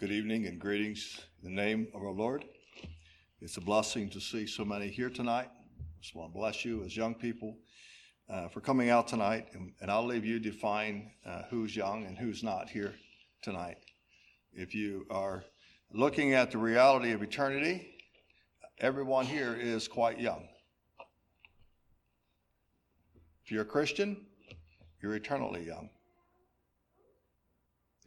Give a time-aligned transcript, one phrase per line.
[0.00, 2.46] Good evening and greetings in the name of our Lord.
[3.42, 5.50] It's a blessing to see so many here tonight.
[5.52, 7.58] I just want to bless you as young people
[8.26, 12.16] uh, for coming out tonight, and, and I'll leave you define uh, who's young and
[12.16, 12.94] who's not here
[13.42, 13.76] tonight.
[14.54, 15.44] If you are
[15.92, 17.86] looking at the reality of eternity,
[18.78, 20.48] everyone here is quite young.
[23.44, 24.24] If you're a Christian,
[25.02, 25.90] you're eternally young.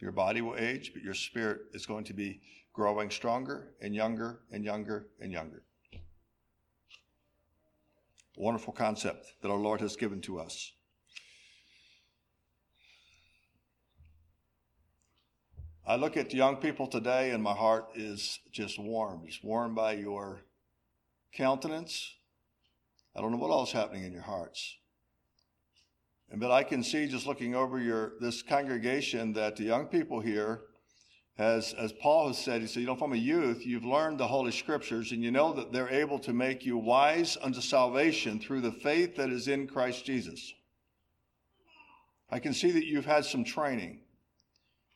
[0.00, 2.40] Your body will age, but your spirit is going to be
[2.72, 5.62] growing stronger and younger and younger and younger.
[8.36, 10.72] Wonderful concept that our Lord has given to us.
[15.86, 19.24] I look at the young people today and my heart is just warmed.
[19.26, 20.40] It's warmed by your
[21.32, 22.14] countenance.
[23.14, 24.78] I don't know what else is happening in your hearts.
[26.32, 30.62] But I can see just looking over your this congregation that the young people here,
[31.38, 34.26] as as Paul has said, he said, you know, from a youth, you've learned the
[34.26, 38.62] Holy Scriptures, and you know that they're able to make you wise unto salvation through
[38.62, 40.52] the faith that is in Christ Jesus.
[42.30, 44.00] I can see that you've had some training.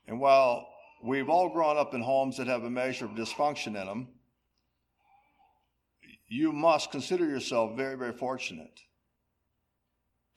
[0.08, 0.66] And while
[1.04, 4.08] we've all grown up in homes that have a measure of dysfunction in them,
[6.26, 8.80] you must consider yourself very, very fortunate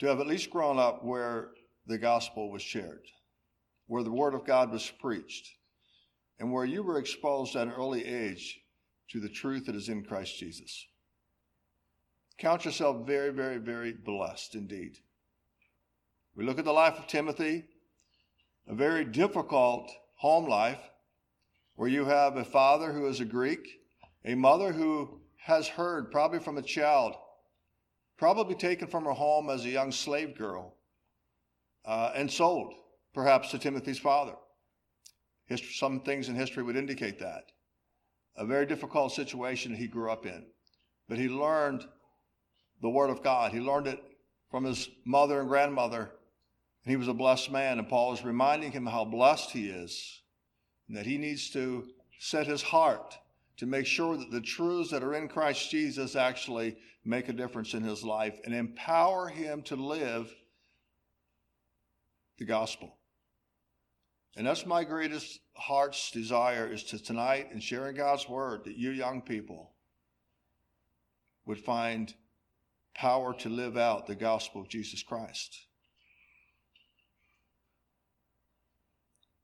[0.02, 1.50] to have at least grown up where
[1.86, 3.06] the gospel was shared,
[3.86, 5.48] where the word of God was preached,
[6.40, 8.62] and where you were exposed at an early age
[9.12, 10.88] to the truth that is in Christ Jesus.
[12.40, 14.98] Count yourself very, very, very blessed indeed.
[16.36, 17.66] We look at the life of Timothy,
[18.68, 20.82] a very difficult home life,
[21.76, 23.68] where you have a father who is a Greek,
[24.26, 27.14] a mother who has heard, probably from a child,
[28.22, 30.76] probably taken from her home as a young slave girl
[31.86, 32.72] uh, and sold,
[33.16, 34.36] perhaps, to Timothy's father.
[35.48, 37.46] History, some things in history would indicate that.
[38.38, 40.46] A very difficult situation he grew up in.
[41.10, 41.84] But he learned
[42.84, 43.54] the Word of God.
[43.54, 44.00] He learned it
[44.52, 46.12] from his mother and grandmother.
[46.84, 47.80] And he was a blessed man.
[47.80, 50.22] And Paul is reminding him how blessed he is
[50.88, 51.88] and that he needs to
[52.20, 53.18] set his heart
[53.62, 57.76] to make sure that the truths that are in Christ Jesus actually make a difference
[57.76, 60.34] in his life and empower him to live
[62.40, 62.98] the gospel.
[64.36, 68.90] And that's my greatest heart's desire is to tonight in sharing God's word that you
[68.90, 69.74] young people
[71.46, 72.12] would find
[72.96, 75.68] power to live out the gospel of Jesus Christ.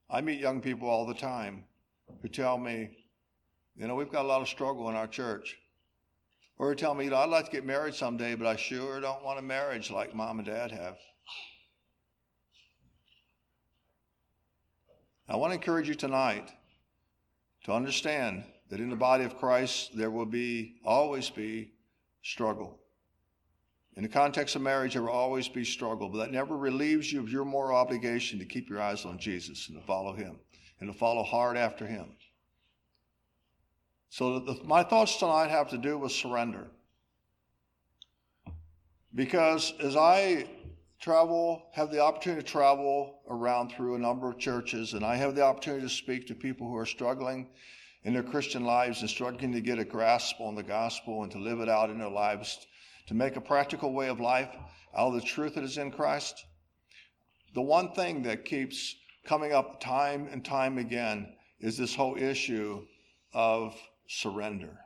[0.10, 1.66] I meet young people all the time
[2.24, 2.98] who tell me,
[3.78, 5.58] you know, we've got a lot of struggle in our church.
[6.58, 9.24] Or tell me, you know, I'd like to get married someday, but I sure don't
[9.24, 10.98] want a marriage like mom and dad have.
[15.30, 16.50] I want to encourage you tonight
[17.66, 21.74] to understand that in the body of Christ there will be always be
[22.24, 22.80] struggle.
[23.98, 27.20] In the context of marriage, there will always be struggle, but that never relieves you
[27.20, 30.40] of your moral obligation to keep your eyes on Jesus and to follow Him
[30.80, 32.12] and to follow hard after Him.
[34.10, 36.68] So the, my thoughts tonight have to do with surrender.
[39.14, 40.48] Because as I
[41.00, 45.36] travel, have the opportunity to travel around through a number of churches, and I have
[45.36, 47.50] the opportunity to speak to people who are struggling
[48.04, 51.40] in their Christian lives and struggling to get a grasp on the gospel and to
[51.40, 52.66] live it out in their lives,
[53.08, 54.56] to make a practical way of life
[54.96, 56.46] out of the truth that is in Christ.
[57.54, 58.96] The one thing that keeps
[59.26, 62.86] coming up time and time again is this whole issue
[63.34, 63.76] of
[64.08, 64.80] surrender.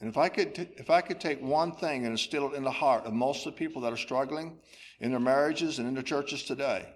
[0.00, 2.64] And if I could, t- if I could take one thing and instill it in
[2.64, 4.58] the heart of most of the people that are struggling
[5.00, 6.86] in their marriages and in their churches today,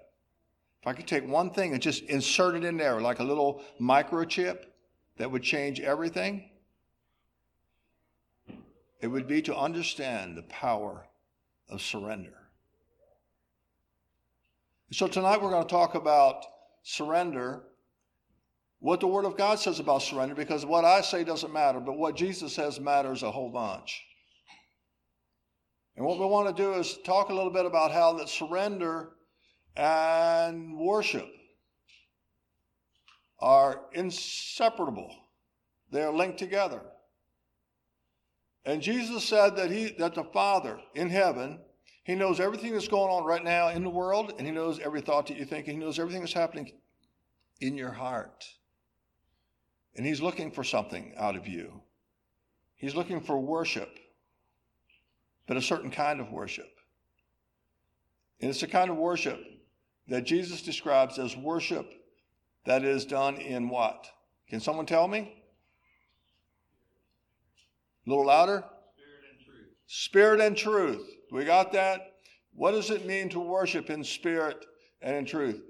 [0.81, 3.63] if I could take one thing and just insert it in there like a little
[3.81, 4.65] microchip
[5.17, 6.51] that would change everything,
[9.01, 11.07] it would be to understand the power
[11.69, 12.35] of surrender.
[14.91, 16.45] So tonight we're going to talk about
[16.83, 17.63] surrender
[18.81, 21.99] what the Word of God says about surrender because what I say doesn't matter, but
[21.99, 24.05] what Jesus says matters a whole bunch.
[25.97, 29.11] And what we want to do is talk a little bit about how that surrender
[29.77, 31.27] and worship
[33.41, 35.13] are inseparable.
[35.91, 36.83] They are linked together.
[38.65, 41.59] And Jesus said that he that the Father in heaven,
[42.05, 45.01] he knows everything that's going on right now in the world, and he knows every
[45.01, 46.71] thought that you think, and he knows everything that's happening
[47.61, 48.45] in your heart.
[49.97, 51.83] And He's looking for something out of you.
[52.77, 53.99] He's looking for worship,
[55.47, 56.69] but a certain kind of worship.
[58.41, 59.41] And it's a kind of worship
[60.07, 61.93] that Jesus describes as worship
[62.65, 64.07] that is done in what?
[64.49, 65.43] Can someone tell me?
[68.07, 68.65] A little louder?
[68.95, 69.67] Spirit and truth.
[69.87, 71.11] Spirit and truth.
[71.33, 72.13] We got that?
[72.55, 74.65] What does it mean to worship in spirit
[75.03, 75.61] and in truth?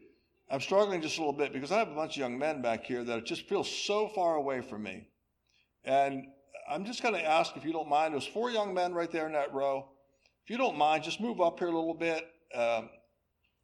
[0.51, 2.85] I'm struggling just a little bit because I have a bunch of young men back
[2.85, 5.09] here that just feel so far away from me.
[5.85, 6.25] And
[6.69, 8.15] I'm just going to ask if you don't mind.
[8.15, 9.91] There's four young men right there in that row.
[10.45, 12.25] If you don't mind, just move up here a little bit.
[12.55, 12.89] Um,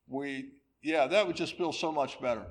[0.07, 0.51] we,
[0.83, 2.45] yeah, that would just feel so much better.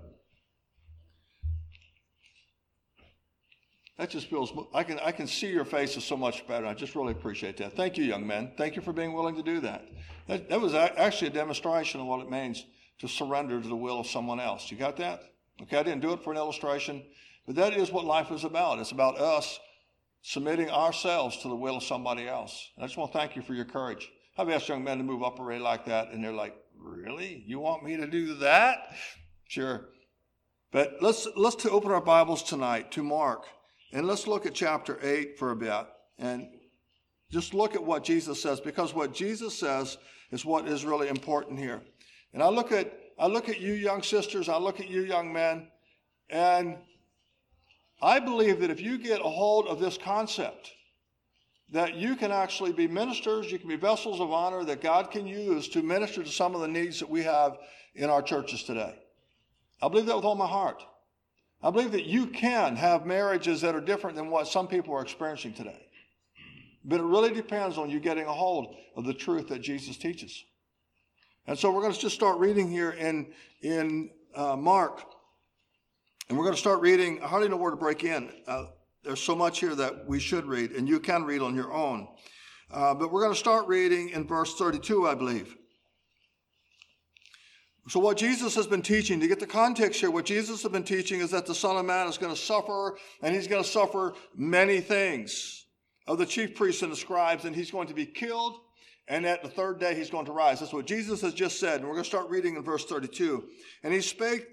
[3.99, 6.65] That just feels, I can, I can see your faces so much better.
[6.65, 7.75] I just really appreciate that.
[7.75, 8.51] Thank you, young men.
[8.57, 9.85] Thank you for being willing to do that.
[10.27, 12.65] That, that was actually a demonstration of what it means
[13.03, 14.71] to surrender to the will of someone else.
[14.71, 15.23] You got that?
[15.61, 17.03] Okay, I didn't do it for an illustration,
[17.45, 18.79] but that is what life is about.
[18.79, 19.59] It's about us
[20.21, 22.69] submitting ourselves to the will of somebody else.
[22.77, 24.09] And I just want to thank you for your courage.
[24.37, 27.43] I've asked young men to move up array like that, and they're like, "Really?
[27.45, 28.95] You want me to do that?"
[29.49, 29.89] Sure.
[30.71, 33.43] But let's let's to open our Bibles tonight to Mark,
[33.91, 36.47] and let's look at chapter eight for a bit, and
[37.31, 39.97] just look at what Jesus says, because what Jesus says
[40.31, 41.81] is what is really important here.
[42.33, 45.31] And I look at I look at you young sisters, I look at you young
[45.31, 45.67] men,
[46.29, 46.77] and
[48.01, 50.71] I believe that if you get a hold of this concept,
[51.69, 55.27] that you can actually be ministers, you can be vessels of honor that God can
[55.27, 57.57] use to minister to some of the needs that we have
[57.95, 58.95] in our churches today.
[59.81, 60.83] I believe that with all my heart.
[61.61, 65.01] I believe that you can have marriages that are different than what some people are
[65.01, 65.87] experiencing today.
[66.83, 70.43] But it really depends on you getting a hold of the truth that Jesus teaches.
[71.47, 75.03] And so we're going to just start reading here in, in uh, Mark
[76.29, 77.21] and we're going to start reading.
[77.21, 78.29] I hardly know where to break in.
[78.47, 78.65] Uh,
[79.03, 82.07] there's so much here that we should read, and you can read on your own.
[82.71, 85.55] Uh, but we're going to start reading in verse 32, I believe.
[87.89, 90.85] So, what Jesus has been teaching, to get the context here, what Jesus has been
[90.85, 93.69] teaching is that the Son of Man is going to suffer, and he's going to
[93.69, 95.65] suffer many things
[96.07, 98.55] of the chief priests and the scribes, and he's going to be killed,
[99.07, 100.59] and at the third day he's going to rise.
[100.59, 101.79] That's what Jesus has just said.
[101.79, 103.43] And we're going to start reading in verse 32.
[103.83, 104.47] And he spake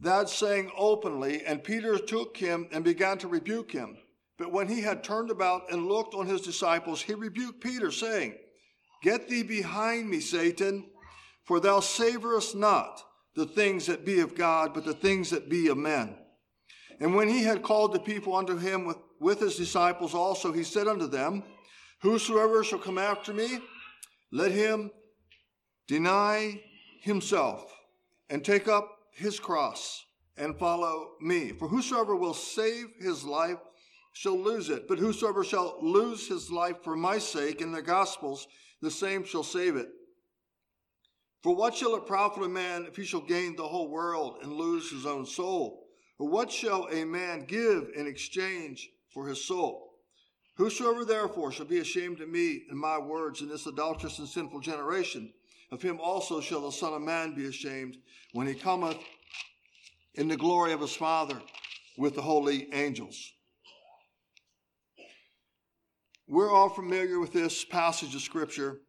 [0.00, 3.96] that saying openly, and Peter took him and began to rebuke him.
[4.38, 8.34] But when he had turned about and looked on his disciples, he rebuked Peter, saying,
[9.02, 10.90] Get thee behind me, Satan,
[11.44, 13.02] for thou savorest not
[13.34, 16.16] the things that be of God, but the things that be of men.
[17.00, 20.64] And when he had called the people unto him with, with his disciples also, he
[20.64, 21.42] said unto them,
[22.02, 23.58] Whosoever shall come after me,
[24.30, 24.90] let him
[25.86, 26.62] deny
[27.00, 27.72] himself
[28.28, 30.04] and take up his cross
[30.36, 31.52] and follow me.
[31.52, 33.58] For whosoever will save his life
[34.12, 38.46] shall lose it, but whosoever shall lose his life for my sake in the gospels,
[38.80, 39.88] the same shall save it.
[41.42, 44.52] For what shall it profit a man if he shall gain the whole world and
[44.52, 45.86] lose his own soul?
[46.18, 49.87] Or what shall a man give in exchange for his soul?
[50.58, 54.58] Whosoever therefore shall be ashamed of me and my words in this adulterous and sinful
[54.58, 55.32] generation,
[55.70, 57.96] of him also shall the Son of Man be ashamed
[58.32, 58.98] when he cometh
[60.14, 61.40] in the glory of his Father
[61.96, 63.34] with the holy angels.
[66.26, 68.80] We're all familiar with this passage of Scripture,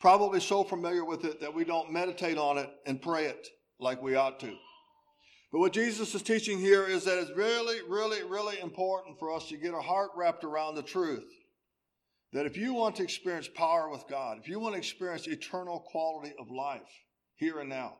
[0.00, 3.48] probably so familiar with it that we don't meditate on it and pray it
[3.78, 4.54] like we ought to.
[5.52, 9.48] But what Jesus is teaching here is that it's really, really, really important for us
[9.48, 11.24] to get our heart wrapped around the truth
[12.32, 15.80] that if you want to experience power with God, if you want to experience eternal
[15.80, 16.82] quality of life
[17.34, 17.96] here and now,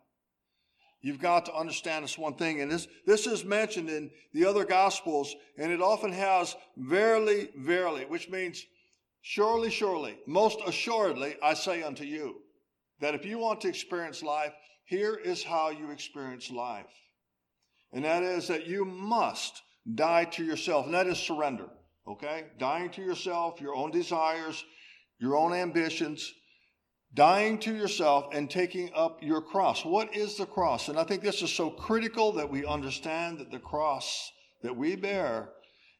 [1.00, 2.60] you've got to understand this one thing.
[2.60, 8.04] And this, this is mentioned in the other gospels, and it often has verily, verily,
[8.04, 8.64] which means
[9.22, 12.42] surely, surely, most assuredly, I say unto you,
[13.00, 14.52] that if you want to experience life,
[14.84, 16.86] here is how you experience life.
[17.92, 19.62] And that is that you must
[19.94, 21.68] die to yourself, and that is surrender
[22.10, 22.46] okay?
[22.58, 24.64] Dying to yourself, your own desires,
[25.18, 26.32] your own ambitions,
[27.14, 29.84] dying to yourself and taking up your cross.
[29.84, 30.88] What is the cross?
[30.88, 34.30] And I think this is so critical that we understand that the cross
[34.62, 35.50] that we bear,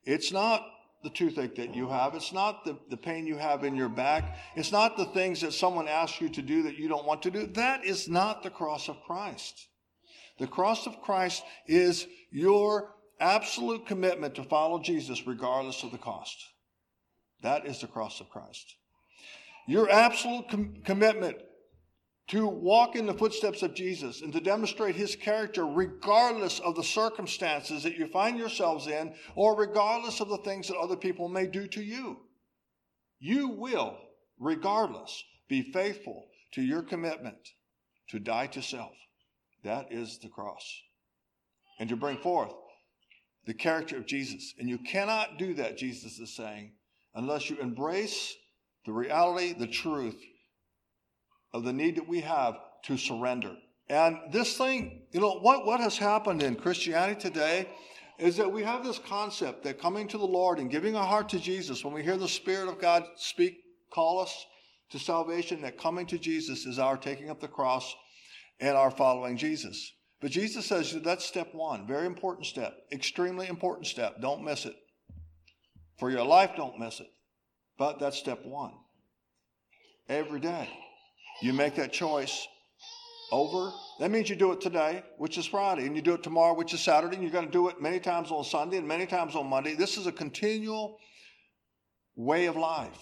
[0.04, 0.66] it's not
[1.02, 2.14] the toothache that you have.
[2.14, 4.36] It's not the, the pain you have in your back.
[4.54, 7.30] It's not the things that someone asks you to do that you don't want to
[7.30, 7.46] do.
[7.46, 9.66] That is not the cross of Christ.
[10.40, 16.42] The cross of Christ is your absolute commitment to follow Jesus regardless of the cost.
[17.42, 18.74] That is the cross of Christ.
[19.68, 21.36] Your absolute com- commitment
[22.28, 26.84] to walk in the footsteps of Jesus and to demonstrate his character regardless of the
[26.84, 31.46] circumstances that you find yourselves in or regardless of the things that other people may
[31.46, 32.16] do to you.
[33.18, 33.98] You will,
[34.38, 37.36] regardless, be faithful to your commitment
[38.08, 38.94] to die to self.
[39.64, 40.64] That is the cross.
[41.78, 42.52] And to bring forth
[43.46, 44.54] the character of Jesus.
[44.58, 46.72] And you cannot do that, Jesus is saying,
[47.14, 48.34] unless you embrace
[48.86, 50.20] the reality, the truth
[51.52, 53.56] of the need that we have to surrender.
[53.88, 57.68] And this thing, you know, what, what has happened in Christianity today
[58.18, 61.28] is that we have this concept that coming to the Lord and giving our heart
[61.30, 64.46] to Jesus, when we hear the Spirit of God speak, call us
[64.90, 67.94] to salvation, that coming to Jesus is our taking up the cross
[68.60, 69.94] and are following Jesus.
[70.20, 74.20] But Jesus says that's step one, very important step, extremely important step.
[74.20, 74.76] Don't miss it.
[75.98, 77.08] For your life, don't miss it.
[77.78, 78.72] But that's step one.
[80.08, 80.68] Every day,
[81.40, 82.46] you make that choice
[83.32, 83.70] over.
[83.98, 86.74] That means you do it today, which is Friday, and you do it tomorrow, which
[86.74, 89.34] is Saturday, and you're going to do it many times on Sunday and many times
[89.34, 89.74] on Monday.
[89.74, 90.98] This is a continual
[92.16, 92.98] way of life.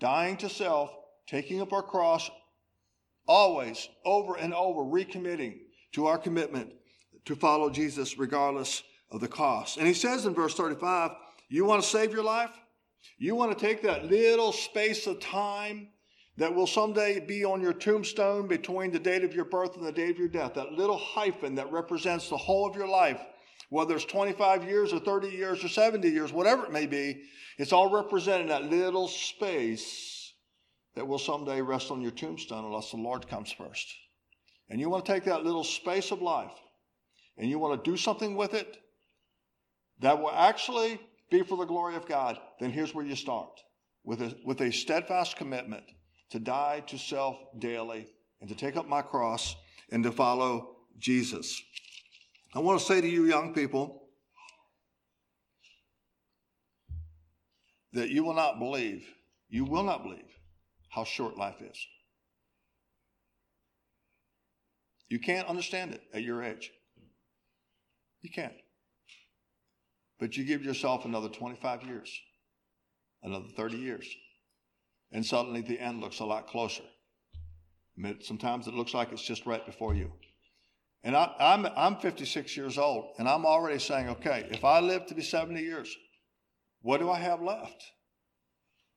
[0.00, 0.90] Dying to self,
[1.26, 2.30] taking up our cross,
[3.28, 5.58] always, over and over, recommitting
[5.92, 6.72] to our commitment
[7.26, 9.76] to follow Jesus regardless of the cost.
[9.76, 11.12] And he says in verse 35,
[11.48, 12.50] you want to save your life?
[13.18, 15.88] You want to take that little space of time
[16.36, 19.92] that will someday be on your tombstone between the date of your birth and the
[19.92, 23.20] date of your death, that little hyphen that represents the whole of your life,
[23.70, 27.22] whether it's 25 years or 30 years or 70 years, whatever it may be,
[27.58, 30.17] it's all represented in that little space
[30.98, 33.86] that will someday rest on your tombstone unless the Lord comes first.
[34.68, 36.50] And you want to take that little space of life
[37.36, 38.78] and you want to do something with it
[40.00, 41.00] that will actually
[41.30, 43.60] be for the glory of God, then here's where you start
[44.02, 45.84] with a, with a steadfast commitment
[46.30, 48.08] to die to self daily
[48.40, 49.54] and to take up my cross
[49.92, 51.62] and to follow Jesus.
[52.56, 54.08] I want to say to you, young people,
[57.92, 59.06] that you will not believe,
[59.48, 60.27] you will not believe
[60.88, 61.86] how short life is.
[65.08, 66.70] You can't understand it at your age.
[68.20, 68.52] You can't.
[70.18, 72.20] But you give yourself another 25 years,
[73.22, 74.06] another 30 years
[75.12, 76.82] and suddenly the end looks a lot closer.
[78.20, 80.12] Sometimes it looks like it's just right before you.
[81.02, 85.06] And I, I'm, I'm 56 years old, and I'm already saying, okay, if I live
[85.06, 85.94] to be 70 years,
[86.82, 87.84] what do I have left?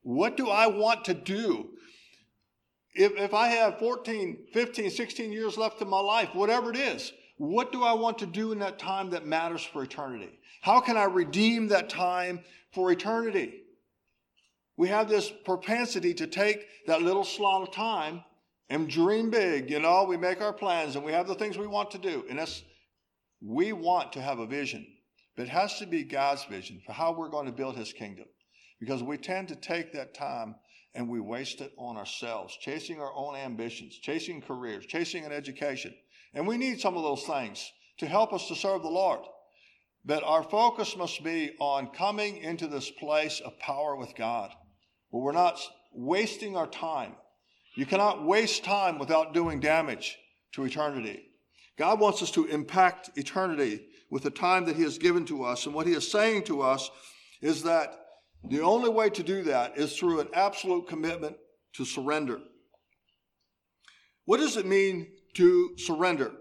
[0.03, 1.69] What do I want to do?
[2.93, 7.13] If, if I have 14, 15, 16 years left in my life, whatever it is,
[7.37, 10.39] what do I want to do in that time that matters for eternity?
[10.61, 12.41] How can I redeem that time
[12.73, 13.61] for eternity?
[14.81, 18.23] we have this propensity to take that little slot of time
[18.67, 19.69] and dream big.
[19.69, 22.25] You know, we make our plans and we have the things we want to do.
[22.27, 22.63] And that's,
[23.41, 24.87] we want to have a vision,
[25.35, 28.25] but it has to be God's vision for how we're going to build his kingdom.
[28.81, 30.55] Because we tend to take that time
[30.93, 35.93] and we waste it on ourselves, chasing our own ambitions, chasing careers, chasing an education.
[36.33, 39.21] And we need some of those things to help us to serve the Lord.
[40.03, 44.51] But our focus must be on coming into this place of power with God
[45.11, 45.59] but we're not
[45.91, 47.13] wasting our time.
[47.75, 50.17] You cannot waste time without doing damage
[50.53, 51.23] to eternity.
[51.77, 55.65] God wants us to impact eternity with the time that He has given to us.
[55.65, 56.89] And what He is saying to us
[57.41, 58.00] is that
[58.49, 61.37] the only way to do that is through an absolute commitment
[61.73, 62.39] to surrender.
[64.25, 66.31] What does it mean to surrender?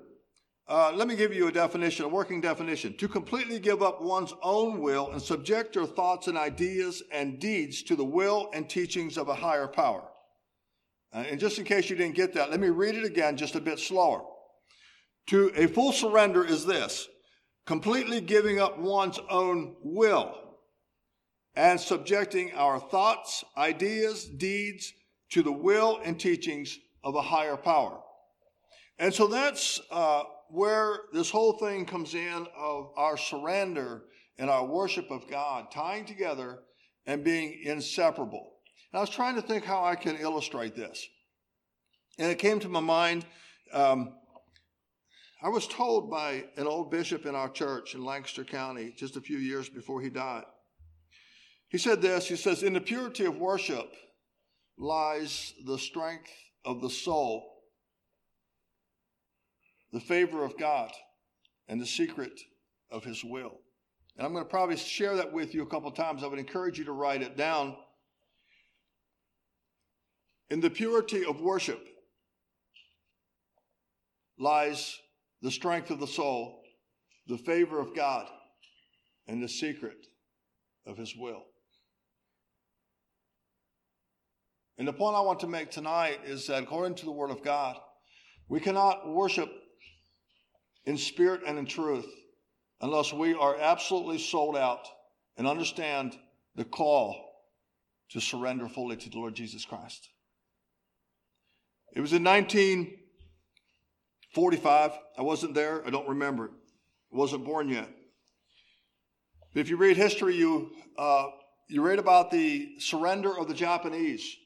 [0.69, 2.97] Uh, let me give you a definition, a working definition.
[2.99, 7.83] To completely give up one's own will and subject your thoughts and ideas and deeds
[7.85, 10.04] to the will and teachings of a higher power.
[11.12, 13.57] Uh, and just in case you didn't get that, let me read it again just
[13.57, 14.23] a bit slower.
[15.28, 17.09] To a full surrender is this
[17.66, 20.50] completely giving up one's own will
[21.57, 24.92] and subjecting our thoughts, ideas, deeds
[25.30, 28.00] to the will and teachings of a higher power.
[28.99, 34.02] And so that's uh, where this whole thing comes in of our surrender
[34.38, 36.61] and our worship of God, tying together
[37.07, 38.52] and being inseparable.
[38.92, 41.07] And I was trying to think how I can illustrate this.
[42.19, 43.25] And it came to my mind.
[43.73, 44.14] Um,
[45.42, 49.21] I was told by an old bishop in our church in Lancaster County just a
[49.21, 50.45] few years before he died.
[51.71, 53.91] He said this He says, In the purity of worship
[54.77, 56.31] lies the strength
[56.65, 57.50] of the soul
[59.93, 60.93] the favor of God
[61.69, 62.41] and the secret
[62.91, 63.61] of His will.
[64.17, 66.23] And I'm going to probably share that with you a couple times.
[66.23, 67.77] I would encourage you to write it down.
[70.50, 71.87] In the purity of worship
[74.39, 74.99] lies
[75.43, 76.62] the strength of the soul,
[77.27, 78.27] the favor of God,
[79.27, 80.07] and the secret
[80.87, 81.45] of His will.
[84.81, 87.45] And the point I want to make tonight is that according to the Word of
[87.45, 87.77] God,
[88.49, 89.53] We cannot worship
[90.87, 92.07] in spirit and in truth
[92.81, 94.89] unless we are absolutely sold out
[95.37, 96.17] and understand
[96.57, 97.15] the call
[98.13, 100.09] to surrender fully to the Lord Jesus Christ.
[101.95, 104.93] It was in 1945.
[105.19, 105.87] I wasn't there.
[105.87, 106.53] I don't remember it.
[107.13, 107.91] I wasn't born yet.
[109.53, 111.27] But if you read history, you, uh,
[111.69, 114.39] you read about the surrender of the Japanese.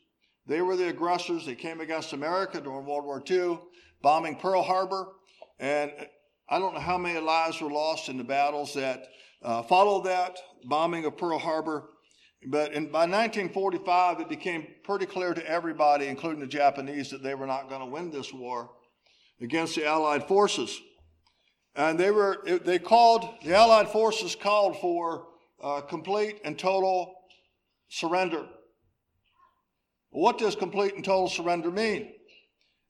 [0.46, 1.46] They were the aggressors.
[1.46, 3.58] They came against America during World War II,
[4.02, 5.08] bombing Pearl Harbor.
[5.58, 5.90] And
[6.48, 9.06] I don't know how many lives were lost in the battles that
[9.42, 11.88] uh, followed that bombing of Pearl Harbor.
[12.46, 17.34] But in, by 1945, it became pretty clear to everybody, including the Japanese, that they
[17.34, 18.70] were not going to win this war
[19.40, 20.78] against the Allied forces.
[21.74, 25.26] And they were, they called, the Allied forces called for
[25.62, 27.14] uh, complete and total
[27.88, 28.46] surrender.
[30.14, 32.12] What does complete and total surrender mean?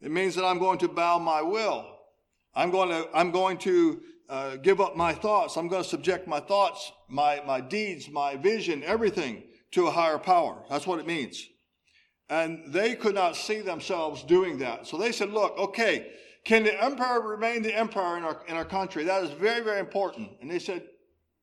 [0.03, 1.87] It means that I'm going to bow my will.
[2.55, 5.57] I'm going to, I'm going to uh, give up my thoughts.
[5.57, 10.19] I'm going to subject my thoughts, my, my deeds, my vision, everything to a higher
[10.19, 10.65] power.
[10.69, 11.49] That's what it means.
[12.29, 14.87] And they could not see themselves doing that.
[14.87, 16.13] So they said, look, okay,
[16.45, 19.05] can the empire remain the empire in our, in our country?
[19.05, 20.29] That is very, very important.
[20.43, 20.83] And they said,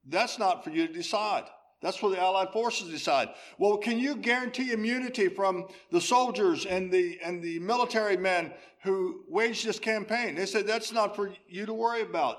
[0.07, 1.45] that's not for you to decide.
[1.81, 3.29] That's for the Allied forces decide.
[3.57, 9.23] Well, can you guarantee immunity from the soldiers and the, and the military men who
[9.27, 10.35] waged this campaign?
[10.35, 12.37] They said, that's not for you to worry about.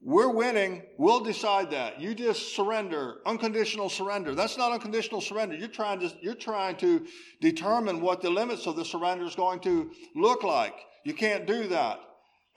[0.00, 0.82] We're winning.
[0.96, 2.00] We'll decide that.
[2.00, 4.34] You just surrender, unconditional surrender.
[4.34, 5.56] That's not unconditional surrender.
[5.56, 7.04] You're trying to, you're trying to
[7.40, 10.74] determine what the limits of the surrender is going to look like.
[11.04, 11.98] You can't do that.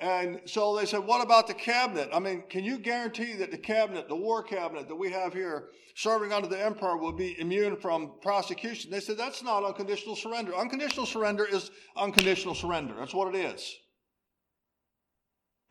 [0.01, 2.09] And so they said, what about the cabinet?
[2.11, 5.69] I mean, can you guarantee that the cabinet, the war cabinet that we have here
[5.93, 8.89] serving under the emperor will be immune from prosecution?
[8.89, 10.55] They said, that's not unconditional surrender.
[10.55, 12.95] Unconditional surrender is unconditional surrender.
[12.97, 13.75] That's what it is.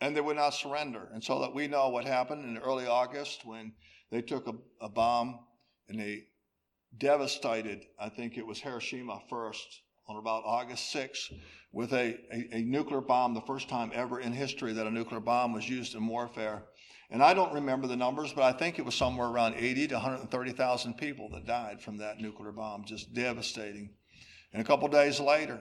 [0.00, 1.08] And they would not surrender.
[1.12, 3.72] And so that we know what happened in early August when
[4.12, 5.40] they took a, a bomb
[5.88, 6.26] and they
[6.96, 11.32] devastated, I think it was Hiroshima first on about August 6th
[11.72, 15.20] with a, a, a, nuclear bomb, the first time ever in history that a nuclear
[15.20, 16.64] bomb was used in warfare.
[17.10, 19.94] And I don't remember the numbers, but I think it was somewhere around 80 to
[19.94, 23.90] 130,000 people that died from that nuclear bomb, just devastating.
[24.52, 25.60] And a couple days later,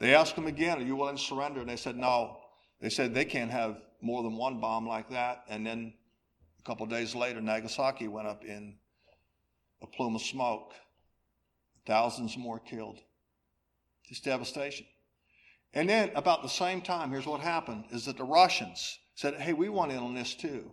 [0.00, 1.60] they asked them again, Are you willing to surrender?
[1.60, 2.38] And they said, No.
[2.80, 5.44] They said they can't have more than one bomb like that.
[5.48, 5.92] And then
[6.58, 8.74] a couple days later, Nagasaki went up in
[9.80, 10.72] a plume of smoke,
[11.86, 12.98] thousands more killed.
[14.10, 14.86] Just devastation.
[15.72, 19.52] And then about the same time, here's what happened is that the Russians said, hey,
[19.52, 20.72] we want in on this too.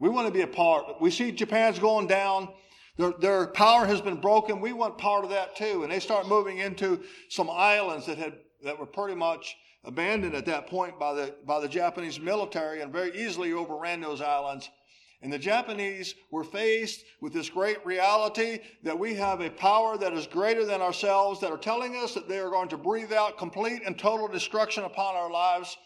[0.00, 1.00] We want to be a part.
[1.00, 2.48] We see Japan's going down.
[2.96, 4.60] Their, their power has been broken.
[4.60, 5.84] We want part of that too.
[5.84, 8.34] And they start moving into some islands that had
[8.64, 12.92] that were pretty much abandoned at that point by the by the Japanese military and
[12.92, 14.68] very easily overran those islands
[15.22, 20.14] and the Japanese were faced with this great reality that we have a power that
[20.14, 23.36] is greater than ourselves, that are telling us that they are going to breathe out
[23.36, 25.76] complete and total destruction upon our lives.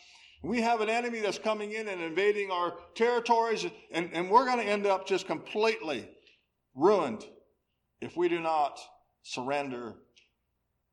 [0.45, 4.61] We have an enemy that's coming in and invading our territories, and, and we're going
[4.61, 6.09] to end up just completely
[6.77, 7.25] ruined
[8.01, 8.79] if we do not
[9.23, 9.95] surrender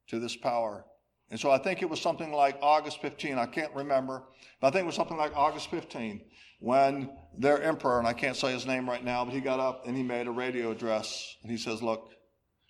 [0.07, 0.85] to this power.
[1.29, 3.37] And so I think it was something like August 15.
[3.37, 4.23] I can't remember,
[4.59, 6.21] but I think it was something like August 15
[6.61, 9.87] when their emperor, and I can't say his name right now, but he got up
[9.87, 12.11] and he made a radio address and he says, Look,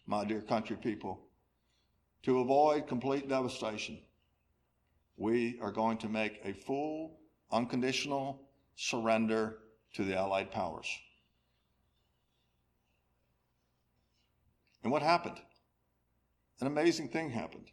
[0.08, 1.28] my dear country people,
[2.24, 4.00] to avoid complete devastation,
[5.18, 7.20] we are going to make a full,
[7.52, 8.42] unconditional
[8.76, 9.58] surrender
[9.94, 10.88] to the Allied powers.
[14.84, 15.40] And what happened?
[16.62, 17.68] An amazing thing happened.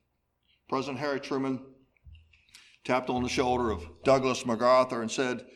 [0.68, 1.60] President Harry Truman
[2.84, 5.46] tapped on the shoulder of Douglas MacArthur and said,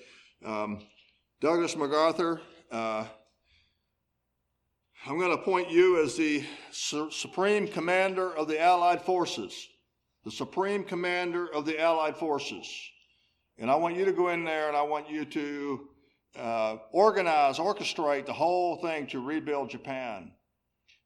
[0.45, 0.81] um,
[1.41, 3.05] Douglas MacArthur, uh,
[5.07, 9.69] I'm going to appoint you as the su- Supreme Commander of the Allied Forces.
[10.25, 12.69] The Supreme Commander of the Allied Forces.
[13.59, 15.89] And I want you to go in there and I want you to
[16.39, 20.33] uh, organize, orchestrate the whole thing to rebuild Japan.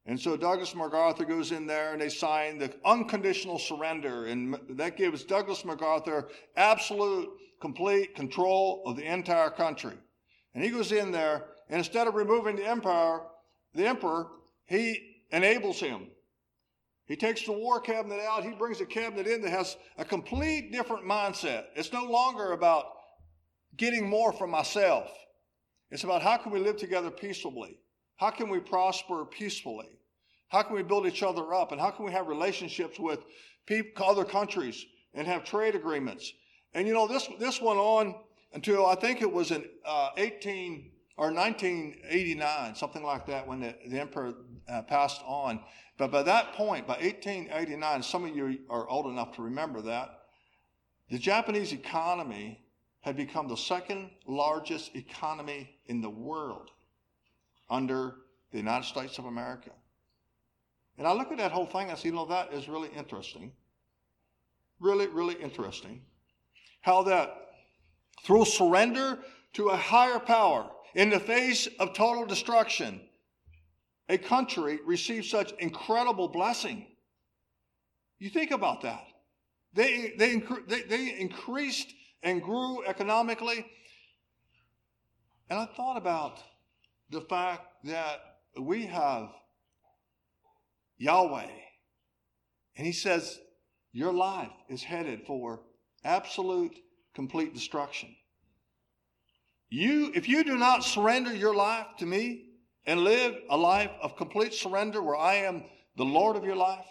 [0.04, 4.26] And so Douglas MacArthur goes in there and they sign the unconditional surrender.
[4.26, 9.96] And that gives Douglas MacArthur absolute complete control of the entire country.
[10.54, 13.20] And he goes in there, and instead of removing the empire,
[13.74, 14.28] the emperor,
[14.66, 16.08] he enables him.
[17.06, 20.72] He takes the war cabinet out, he brings a cabinet in that has a complete
[20.72, 21.66] different mindset.
[21.76, 22.86] It's no longer about
[23.76, 25.10] getting more for myself.
[25.90, 27.78] It's about how can we live together peaceably?
[28.16, 29.90] How can we prosper peacefully?
[30.48, 31.72] How can we build each other up?
[31.72, 33.20] And how can we have relationships with
[33.66, 36.32] people, other countries and have trade agreements?
[36.74, 38.14] And you know, this, this went on
[38.52, 43.74] until I think it was in uh, 18 or 1989, something like that, when the,
[43.86, 44.34] the emperor
[44.68, 45.60] uh, passed on.
[45.96, 50.20] But by that point, by 1889, some of you are old enough to remember that,
[51.10, 52.60] the Japanese economy
[53.00, 56.70] had become the second largest economy in the world
[57.70, 58.16] under
[58.50, 59.70] the United States of America.
[60.98, 63.52] And I look at that whole thing, I say, you know, that is really interesting.
[64.80, 66.02] Really, really interesting.
[66.86, 67.36] How that
[68.22, 69.18] through surrender
[69.54, 73.00] to a higher power in the face of total destruction,
[74.08, 76.86] a country received such incredible blessing.
[78.20, 79.04] You think about that.
[79.72, 83.66] They, they, they, they increased and grew economically.
[85.50, 86.38] And I thought about
[87.10, 88.20] the fact that
[88.60, 89.30] we have
[90.98, 91.50] Yahweh.
[92.76, 93.40] And he says,
[93.92, 95.62] Your life is headed for
[96.06, 96.78] absolute,
[97.14, 98.14] complete destruction.
[99.68, 102.44] You, if you do not surrender your life to me
[102.86, 105.64] and live a life of complete surrender where I am
[105.96, 106.86] the Lord of your life,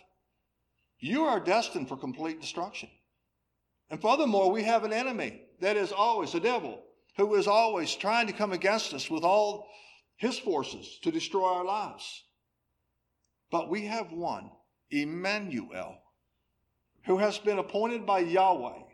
[0.99, 2.89] you are destined for complete destruction.
[3.89, 6.83] And furthermore, we have an enemy that is always the devil,
[7.15, 9.67] who is always trying to come against us with all
[10.17, 12.23] his forces to destroy our lives.
[13.51, 14.49] But we have one,
[14.89, 15.97] Emmanuel,
[17.05, 18.84] who has been appointed by Yahweh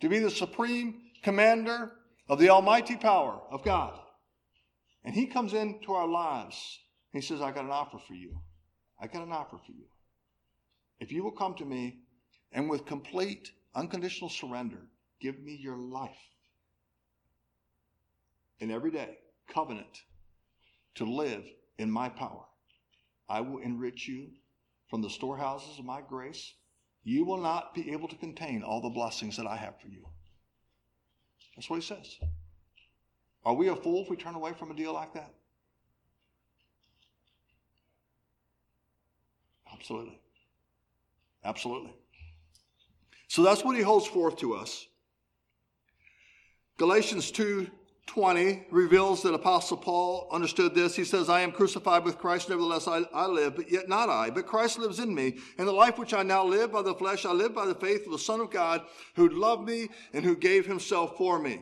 [0.00, 1.92] to be the supreme commander
[2.28, 3.98] of the almighty power of God.
[5.04, 6.80] And he comes into our lives.
[7.12, 8.40] He says, I got an offer for you.
[9.00, 9.84] I got an offer for you.
[10.98, 12.00] If you will come to me
[12.52, 14.88] and with complete, unconditional surrender,
[15.20, 16.16] give me your life.
[18.60, 19.18] And every day,
[19.52, 20.02] covenant
[20.96, 21.44] to live
[21.78, 22.44] in my power.
[23.28, 24.28] I will enrich you
[24.88, 26.54] from the storehouses of my grace.
[27.06, 30.04] You will not be able to contain all the blessings that I have for you.
[31.54, 32.16] That's what he says.
[33.44, 35.32] Are we a fool if we turn away from a deal like that?
[39.72, 40.18] Absolutely.
[41.44, 41.94] Absolutely.
[43.28, 44.88] So that's what he holds forth to us.
[46.76, 47.70] Galatians 2
[48.06, 50.94] 20 reveals that Apostle Paul understood this.
[50.94, 54.30] He says, I am crucified with Christ, nevertheless I, I, live, but yet not I,
[54.30, 55.38] but Christ lives in me.
[55.58, 58.06] And the life which I now live by the flesh, I live by the faith
[58.06, 58.82] of the Son of God,
[59.16, 61.60] who loved me and who gave himself for me.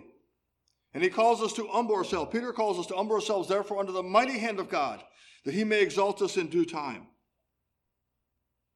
[0.92, 2.30] And he calls us to humble ourselves.
[2.30, 5.02] Peter calls us to humble ourselves, therefore, under the mighty hand of God,
[5.44, 7.08] that he may exalt us in due time.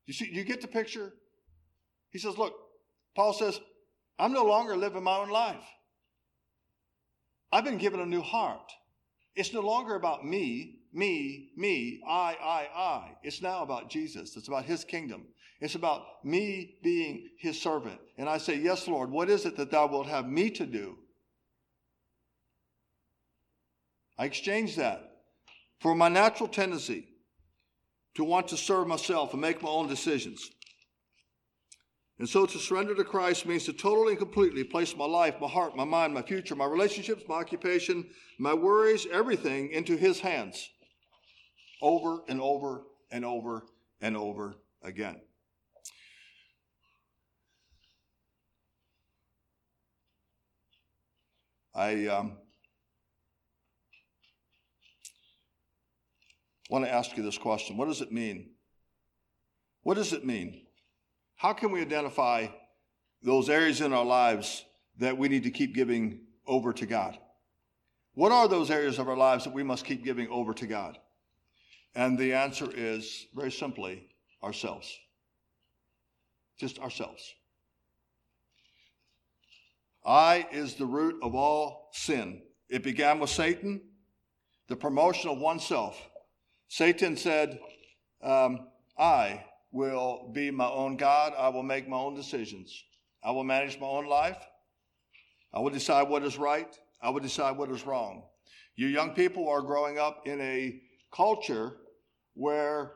[0.07, 1.13] You see, you get the picture?
[2.11, 2.55] He says, Look,
[3.15, 3.61] Paul says,
[4.19, 5.65] I'm no longer living my own life.
[7.51, 8.73] I've been given a new heart.
[9.35, 13.17] It's no longer about me, me, me, I, I, I.
[13.23, 14.37] It's now about Jesus.
[14.37, 15.27] It's about his kingdom.
[15.61, 18.01] It's about me being his servant.
[18.17, 20.99] And I say, Yes, Lord, what is it that thou wilt have me to do?
[24.19, 25.11] I exchange that
[25.81, 27.07] for my natural tendency
[28.17, 30.51] to want to serve myself and make my own decisions.
[32.19, 35.47] And so to surrender to Christ means to totally and completely place my life, my
[35.47, 40.69] heart, my mind, my future, my relationships, my occupation, my worries, everything into His hands
[41.81, 43.67] over and over and over
[44.01, 45.21] and over again.
[51.73, 52.33] I um,
[56.69, 58.51] want to ask you this question What does it mean?
[59.83, 60.63] What does it mean
[61.39, 62.49] how can we identify
[63.23, 64.65] those areas in our lives
[64.99, 67.17] that we need to keep giving over to God?
[68.15, 70.99] What are those areas of our lives that we must keep giving over to God?
[71.95, 74.09] And the answer is very simply
[74.43, 74.93] ourselves.
[76.59, 77.33] Just ourselves.
[80.05, 82.43] I is the root of all sin.
[82.69, 83.81] It began with Satan,
[84.67, 86.01] the promotion of oneself.
[86.67, 87.61] Satan said,
[88.25, 88.67] um,
[88.99, 91.35] I will be my own God.
[91.37, 92.85] I will make my own decisions.
[93.23, 94.39] I will manage my own life.
[95.53, 96.75] I will decide what is right.
[97.03, 98.25] I will decide what is wrong.
[98.77, 100.81] You young people are growing up in a
[101.13, 101.77] culture
[102.35, 102.93] where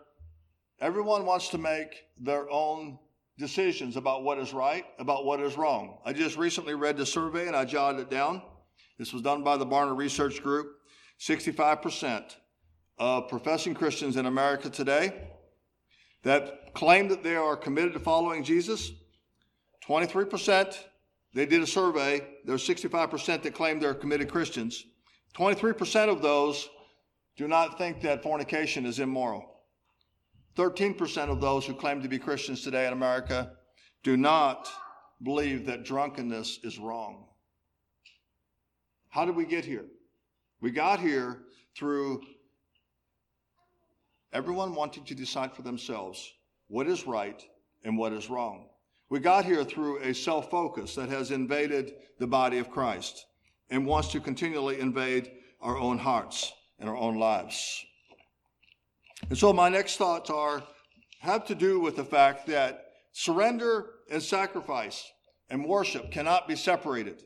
[0.80, 2.98] everyone wants to make their own
[3.38, 5.98] decisions about what is right, about what is wrong.
[6.04, 8.42] I just recently read the survey and I jotted it down.
[8.98, 10.76] This was done by the Barna Research Group.
[11.20, 12.36] 65%
[12.98, 15.12] of professing Christians in America today
[16.22, 18.92] that claim that they are committed to following Jesus.
[19.86, 20.76] 23%,
[21.34, 22.26] they did a survey.
[22.44, 24.84] There's 65% that claim they're committed Christians.
[25.36, 26.68] 23% of those
[27.36, 29.48] do not think that fornication is immoral.
[30.56, 33.52] 13% of those who claim to be Christians today in America
[34.02, 34.68] do not
[35.22, 37.26] believe that drunkenness is wrong.
[39.08, 39.86] How did we get here?
[40.60, 41.42] We got here
[41.76, 42.22] through
[44.32, 46.32] everyone wanting to decide for themselves
[46.68, 47.42] what is right
[47.84, 48.66] and what is wrong.
[49.10, 53.26] We got here through a self focus that has invaded the body of Christ
[53.68, 57.84] and wants to continually invade our own hearts and our own lives.
[59.28, 60.62] And so, my next thoughts are
[61.20, 65.10] have to do with the fact that surrender and sacrifice
[65.50, 67.22] and worship cannot be separated.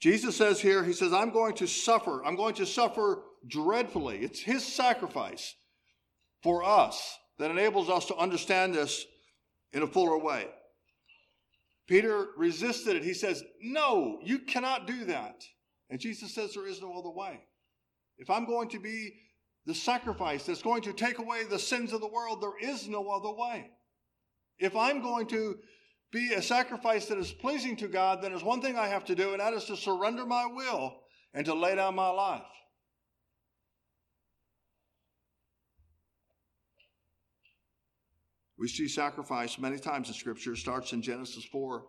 [0.00, 2.24] Jesus says here, He says, I'm going to suffer.
[2.24, 4.18] I'm going to suffer dreadfully.
[4.18, 5.54] It's His sacrifice
[6.42, 9.04] for us that enables us to understand this
[9.72, 10.46] in a fuller way.
[11.88, 13.04] Peter resisted it.
[13.04, 15.42] He says, No, you cannot do that.
[15.90, 17.40] And Jesus says, There is no other way.
[18.18, 19.12] If I'm going to be
[19.66, 23.10] the sacrifice that's going to take away the sins of the world, there is no
[23.10, 23.70] other way.
[24.58, 25.56] If I'm going to
[26.12, 29.14] be a sacrifice that is pleasing to God, then there's one thing I have to
[29.14, 30.94] do, and that is to surrender my will
[31.34, 32.42] and to lay down my life.
[38.62, 40.52] We see sacrifice many times in Scripture.
[40.52, 41.84] It starts in Genesis 4.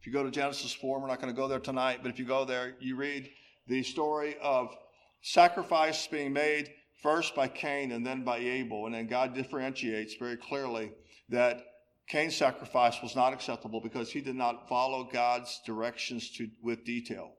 [0.00, 2.18] If you go to Genesis 4, we're not going to go there tonight, but if
[2.18, 3.30] you go there, you read
[3.68, 4.74] the story of
[5.20, 6.72] sacrifice being made
[7.04, 8.86] first by Cain and then by Abel.
[8.86, 10.90] And then God differentiates very clearly
[11.28, 11.62] that
[12.08, 17.34] Cain's sacrifice was not acceptable because he did not follow God's directions to, with detail.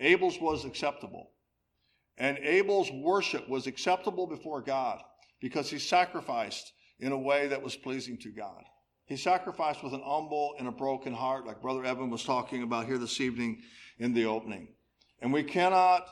[0.00, 1.30] Abel's was acceptable.
[2.16, 5.04] And Abel's worship was acceptable before God
[5.40, 8.64] because he sacrificed in a way that was pleasing to God.
[9.06, 12.86] He sacrificed with an humble and a broken heart, like Brother Evan was talking about
[12.86, 13.62] here this evening
[13.98, 14.68] in the opening.
[15.22, 16.06] And we cannot,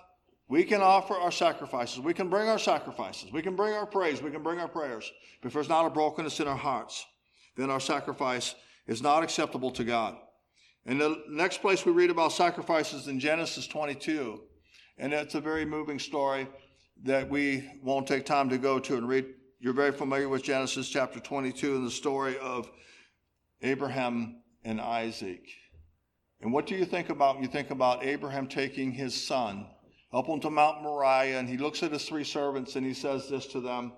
[0.48, 2.00] we can offer our sacrifices.
[2.00, 3.32] We can bring our sacrifices.
[3.32, 4.22] We can bring our praise.
[4.22, 5.10] We can bring our prayers.
[5.40, 7.04] But if there's not a brokenness in our hearts,
[7.56, 8.54] then our sacrifice
[8.86, 10.16] is not acceptable to God.
[10.86, 14.40] And the next place we read about sacrifices in Genesis 22.
[14.98, 16.48] And it's a very moving story
[17.02, 19.26] that we won't take time to go to and read
[19.58, 22.70] you're very familiar with Genesis chapter 22 and the story of
[23.62, 25.48] Abraham and Isaac.
[26.42, 29.66] And what do you think about when you think about Abraham taking his son
[30.12, 33.46] up onto Mount Moriah and he looks at his three servants and he says this
[33.48, 33.92] to them?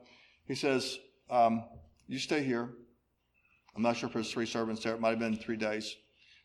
[0.46, 1.64] He says, um,
[2.06, 2.68] You stay here.
[3.74, 4.94] I'm not sure if there's three servants there.
[4.94, 5.96] It might have been three days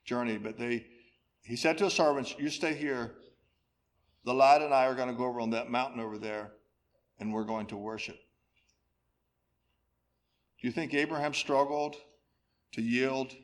[0.06, 0.88] journey, but they,
[1.44, 3.12] he said to his servants, You stay here.
[4.26, 6.54] The lad and I are going to go over on that mountain over there
[7.20, 8.18] and we're going to worship.
[10.64, 11.98] Do you think Abraham struggled
[12.72, 13.36] to yield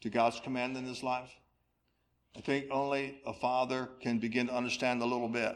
[0.00, 1.30] to God's command in his life?
[2.34, 5.54] I think only a father can begin to understand a little bit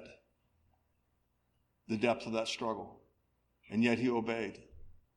[1.88, 3.00] the depth of that struggle.
[3.70, 4.60] And yet he obeyed,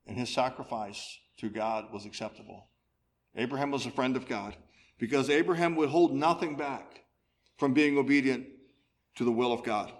[0.06, 2.68] and his sacrifice to God was acceptable.
[3.36, 4.56] Abraham was a friend of God
[4.98, 7.04] because Abraham would hold nothing back
[7.58, 8.46] from being obedient
[9.16, 9.92] to the will of God.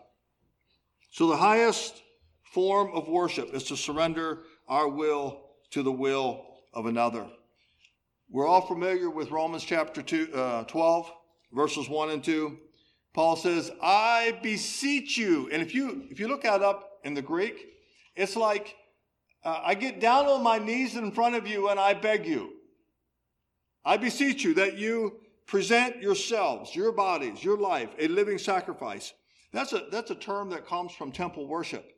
[1.10, 2.02] So the highest
[2.42, 5.43] form of worship is to surrender our will
[5.74, 7.26] to the will of another.
[8.30, 11.10] We're all familiar with Romans chapter two, uh, 12,
[11.52, 12.56] verses 1 and 2.
[13.12, 15.48] Paul says, I beseech you.
[15.50, 17.66] And if you, if you look that up in the Greek,
[18.14, 18.76] it's like,
[19.44, 22.52] uh, I get down on my knees in front of you and I beg you.
[23.84, 25.16] I beseech you that you
[25.48, 29.12] present yourselves, your bodies, your life, a living sacrifice.
[29.52, 31.93] That's a, that's a term that comes from temple worship.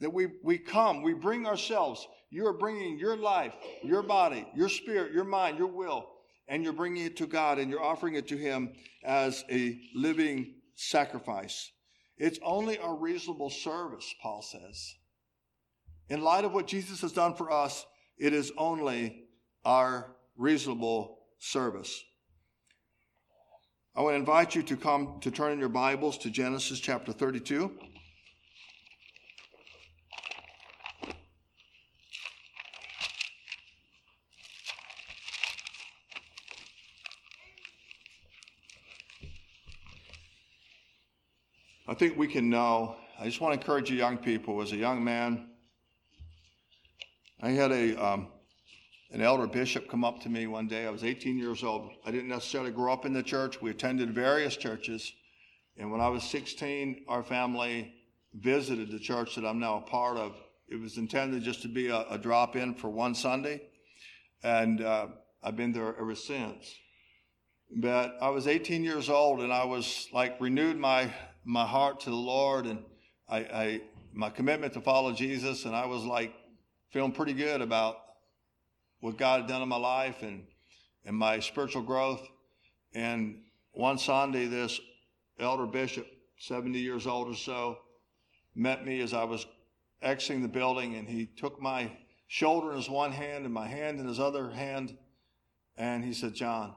[0.00, 3.52] That we, we come, we bring ourselves you are bringing your life,
[3.84, 6.08] your body, your spirit, your mind, your will,
[6.48, 8.72] and you're bringing it to God and you're offering it to Him
[9.04, 11.70] as a living sacrifice.
[12.18, 14.96] It's only a reasonable service, Paul says.
[16.08, 17.86] In light of what Jesus has done for us,
[18.18, 19.26] it is only
[19.64, 22.02] our reasonable service.
[23.94, 27.12] I want to invite you to come to turn in your Bibles to Genesis chapter
[27.12, 27.93] 32.
[41.94, 42.96] I think we can know.
[43.20, 44.60] I just want to encourage you, young people.
[44.60, 45.46] As a young man,
[47.40, 48.26] I had a um,
[49.12, 50.88] an elder bishop come up to me one day.
[50.88, 51.92] I was 18 years old.
[52.04, 53.62] I didn't necessarily grow up in the church.
[53.62, 55.12] We attended various churches,
[55.76, 57.94] and when I was 16, our family
[58.32, 60.34] visited the church that I'm now a part of.
[60.68, 63.62] It was intended just to be a, a drop in for one Sunday,
[64.42, 65.06] and uh,
[65.44, 66.74] I've been there ever since.
[67.70, 71.12] But I was 18 years old, and I was like renewed my
[71.44, 72.82] my heart to the Lord and
[73.28, 73.80] I, I
[74.12, 76.32] my commitment to follow Jesus, and I was like
[76.90, 77.96] feeling pretty good about
[79.00, 80.44] what God had done in my life and
[81.04, 82.26] and my spiritual growth.
[82.94, 84.80] And one Sunday, this
[85.38, 86.06] elder bishop,
[86.38, 87.78] 70 years old or so,
[88.54, 89.46] met me as I was
[90.00, 91.90] exiting the building, and he took my
[92.28, 94.96] shoulder in his one hand and my hand in his other hand,
[95.76, 96.74] and he said, John,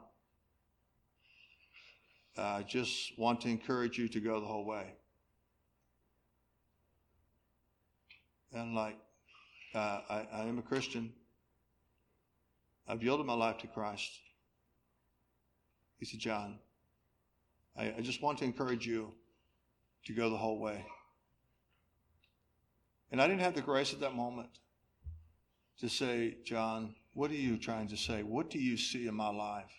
[2.37, 4.93] I just want to encourage you to go the whole way.
[8.53, 8.97] And like,
[9.73, 11.13] uh, I, I am a Christian.
[12.87, 14.11] I've yielded my life to Christ.
[15.99, 16.59] He said, John,
[17.75, 19.13] I, I just want to encourage you
[20.05, 20.85] to go the whole way.
[23.11, 24.49] And I didn't have the grace at that moment
[25.79, 28.23] to say, John, what are you trying to say?
[28.23, 29.71] What do you see in my life?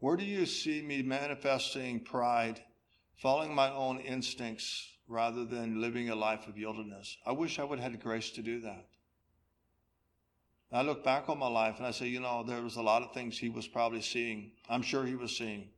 [0.00, 2.60] Where do you see me manifesting pride,
[3.16, 7.16] following my own instincts rather than living a life of yieldedness?
[7.26, 8.86] I wish I would have had the grace to do that.
[10.70, 13.02] I look back on my life and I say, you know, there was a lot
[13.02, 14.52] of things he was probably seeing.
[14.68, 15.70] I'm sure he was seeing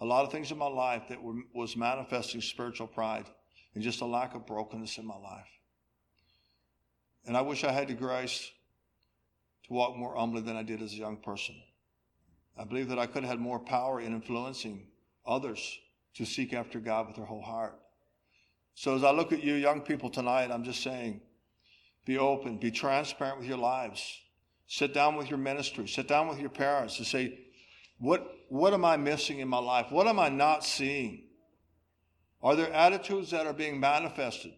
[0.00, 3.26] a lot of things in my life that were, was manifesting spiritual pride
[3.74, 5.48] and just a lack of brokenness in my life.
[7.26, 8.50] And I wish I had the grace
[9.66, 11.56] to walk more humbly than I did as a young person.
[12.58, 14.86] I believe that I could have had more power in influencing
[15.26, 15.78] others
[16.14, 17.78] to seek after God with their whole heart.
[18.74, 21.20] So as I look at you young people tonight, I'm just saying,
[22.04, 24.20] be open, be transparent with your lives.
[24.68, 27.38] Sit down with your ministry, sit down with your parents and say,
[27.98, 29.86] what, what am I missing in my life?
[29.90, 31.24] What am I not seeing?
[32.42, 34.52] Are there attitudes that are being manifested?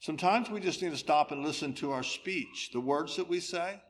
[0.00, 3.40] Sometimes we just need to stop and listen to our speech, the words that we
[3.40, 3.80] say.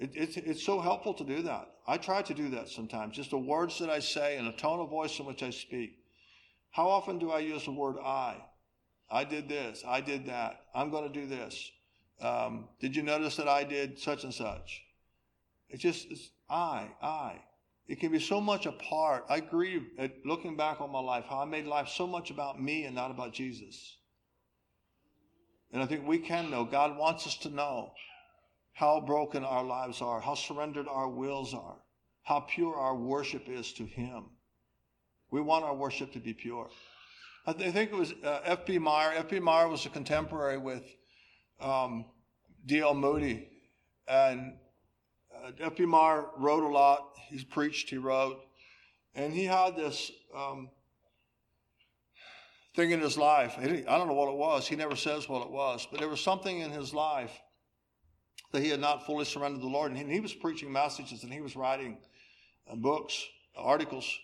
[0.00, 1.68] It, it, it's so helpful to do that.
[1.86, 4.80] I try to do that sometimes, just the words that I say and the tone
[4.80, 5.98] of voice in which I speak.
[6.70, 8.36] How often do I use the word I?
[9.10, 9.84] I did this.
[9.86, 10.62] I did that.
[10.74, 11.70] I'm going to do this.
[12.22, 14.82] Um, did you notice that I did such and such?
[15.68, 17.42] It just, it's I, I.
[17.86, 19.26] It can be so much a part.
[19.28, 22.62] I grieve at looking back on my life, how I made life so much about
[22.62, 23.96] me and not about Jesus.
[25.72, 26.64] And I think we can know.
[26.64, 27.92] God wants us to know
[28.72, 31.78] how broken our lives are, how surrendered our wills are,
[32.22, 34.26] how pure our worship is to Him.
[35.30, 36.70] We want our worship to be pure.
[37.46, 38.78] I, th- I think it was uh, F.B.
[38.78, 39.12] Meyer.
[39.16, 39.40] F.B.
[39.40, 40.84] Meyer was a contemporary with
[41.60, 42.04] um,
[42.66, 42.94] D.L.
[42.94, 43.48] Moody.
[44.08, 44.54] And
[45.34, 45.86] uh, F.B.
[45.86, 47.16] Meyer wrote a lot.
[47.28, 48.40] He preached, he wrote.
[49.14, 50.70] And he had this um,
[52.74, 53.56] thing in his life.
[53.58, 54.68] I don't know what it was.
[54.68, 55.86] He never says what it was.
[55.90, 57.32] But there was something in his life
[58.52, 59.92] that he had not fully surrendered to the Lord.
[59.92, 61.98] And he, was preaching messages and he was writing
[62.70, 63.24] uh, books,
[63.56, 64.18] articles.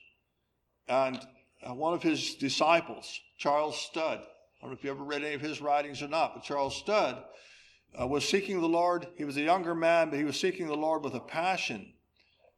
[0.88, 1.20] And
[1.62, 5.34] uh, one of his disciples, Charles Studd, I don't know if you ever read any
[5.34, 7.22] of his writings or not, but Charles Studd
[8.00, 9.06] uh, was seeking the Lord.
[9.16, 11.92] He was a younger man, but he was seeking the Lord with a passion.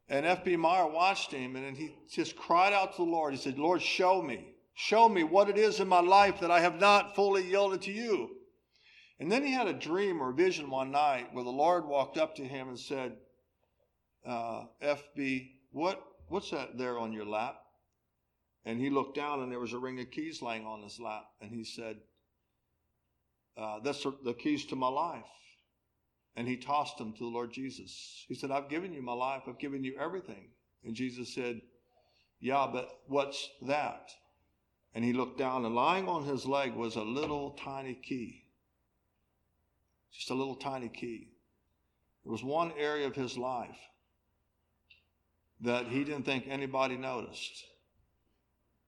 [0.08, 0.56] And F.B.
[0.56, 3.34] Meyer watched him and he just cried out to the Lord.
[3.34, 4.54] He said, Lord, show me.
[4.74, 7.92] Show me what it is in my life that I have not fully yielded to
[7.92, 8.37] you.
[9.20, 12.36] And then he had a dream or vision one night where the Lord walked up
[12.36, 13.16] to him and said,
[14.26, 17.56] uh, FB, what, what's that there on your lap?
[18.64, 21.24] And he looked down and there was a ring of keys laying on his lap.
[21.40, 21.96] And he said,
[23.56, 25.24] uh, That's the keys to my life.
[26.36, 28.24] And he tossed them to the Lord Jesus.
[28.28, 30.50] He said, I've given you my life, I've given you everything.
[30.84, 31.60] And Jesus said,
[32.40, 34.10] Yeah, but what's that?
[34.94, 38.44] And he looked down, and lying on his leg was a little tiny key.
[40.12, 41.28] Just a little tiny key.
[42.24, 43.78] There was one area of his life
[45.60, 47.64] that he didn't think anybody noticed.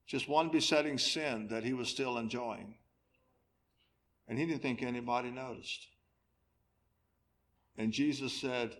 [0.06, 2.74] Just one besetting sin that he was still enjoying.
[4.28, 5.87] And he didn't think anybody noticed.
[7.76, 8.76] And Jesus said,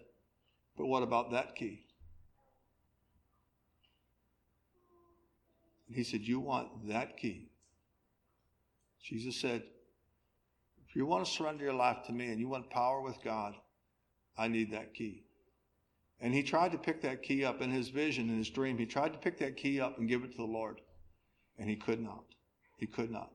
[0.77, 1.87] But what about that key?
[5.89, 7.51] And he said, You want that key?
[9.03, 9.63] Jesus said,
[10.91, 13.55] If you want to surrender your life to me and you want power with God,
[14.37, 15.23] I need that key.
[16.21, 18.77] And he tried to pick that key up in his vision, in his dream.
[18.77, 20.81] He tried to pick that key up and give it to the Lord.
[21.59, 22.25] And he could not.
[22.77, 23.31] He could not.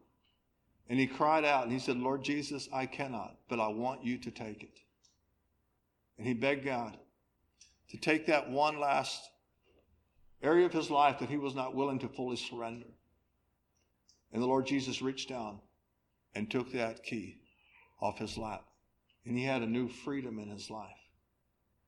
[0.89, 4.17] And he cried out and he said, Lord Jesus, I cannot, but I want you
[4.17, 4.81] to take it.
[6.17, 6.97] And he begged God
[7.89, 9.29] to take that one last
[10.43, 12.87] area of his life that he was not willing to fully surrender.
[14.33, 15.59] And the Lord Jesus reached down
[16.35, 17.37] and took that key
[17.99, 18.63] off his lap.
[19.25, 20.89] And he had a new freedom in his life.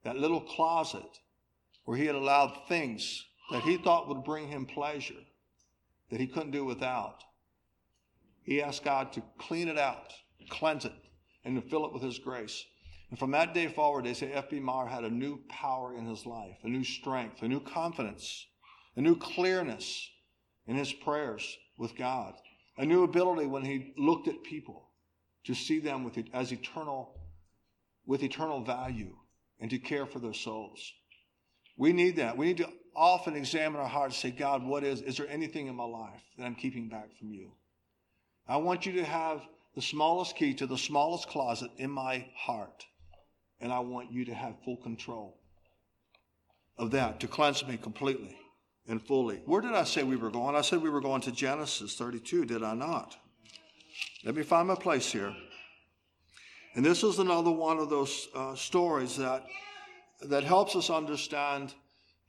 [0.04, 1.20] That little closet
[1.86, 5.14] where he had allowed things that he thought would bring him pleasure
[6.10, 7.24] that he couldn't do without.
[8.44, 10.14] He asked God to clean it out,
[10.50, 10.94] cleanse it,
[11.44, 12.66] and to fill it with his grace.
[13.10, 14.60] And from that day forward, they say F.B.
[14.60, 18.48] Meyer had a new power in his life, a new strength, a new confidence,
[18.96, 20.10] a new clearness
[20.66, 22.34] in his prayers with God,
[22.78, 24.87] a new ability when he looked at people
[25.48, 27.16] to see them with, as eternal,
[28.06, 29.16] with eternal value
[29.62, 30.94] and to care for their souls.
[31.78, 32.38] We need that.
[32.38, 35.68] We need to often examine our hearts and say, God, what is, is there anything
[35.68, 37.52] in my life that I'm keeping back from you?
[38.46, 39.42] I want you to have
[39.74, 42.84] the smallest key to the smallest closet in my heart.
[43.62, 45.40] And I want you to have full control
[46.78, 48.38] of that, to cleanse me completely
[48.88, 49.42] and fully.
[49.46, 50.56] Where did I say we were going?
[50.56, 53.18] I said we were going to Genesis 32, did I not?
[54.28, 55.34] Let me find my place here.
[56.76, 59.46] And this is another one of those uh, stories that,
[60.22, 61.74] that helps us understand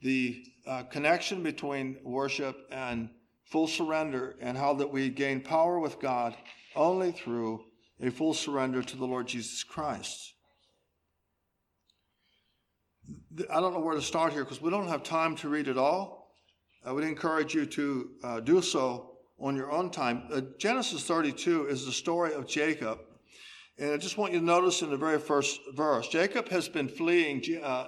[0.01, 3.09] the uh, connection between worship and
[3.43, 6.37] full surrender and how that we gain power with God
[6.73, 7.65] only through
[7.99, 10.35] a full surrender to the Lord Jesus Christ.
[13.51, 15.77] I don't know where to start here because we don't have time to read it
[15.77, 16.33] all.
[16.85, 20.23] I would encourage you to uh, do so on your own time.
[20.31, 22.99] Uh, Genesis 32 is the story of Jacob.
[23.77, 26.89] And I just want you to notice in the very first verse, Jacob has been
[26.89, 27.87] fleeing, uh,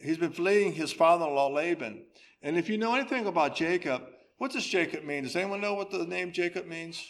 [0.00, 2.04] he's been fleeing his father-in-law Laban.
[2.42, 4.02] And if you know anything about Jacob,
[4.38, 5.22] what does Jacob mean?
[5.22, 7.00] Does anyone know what the name Jacob means?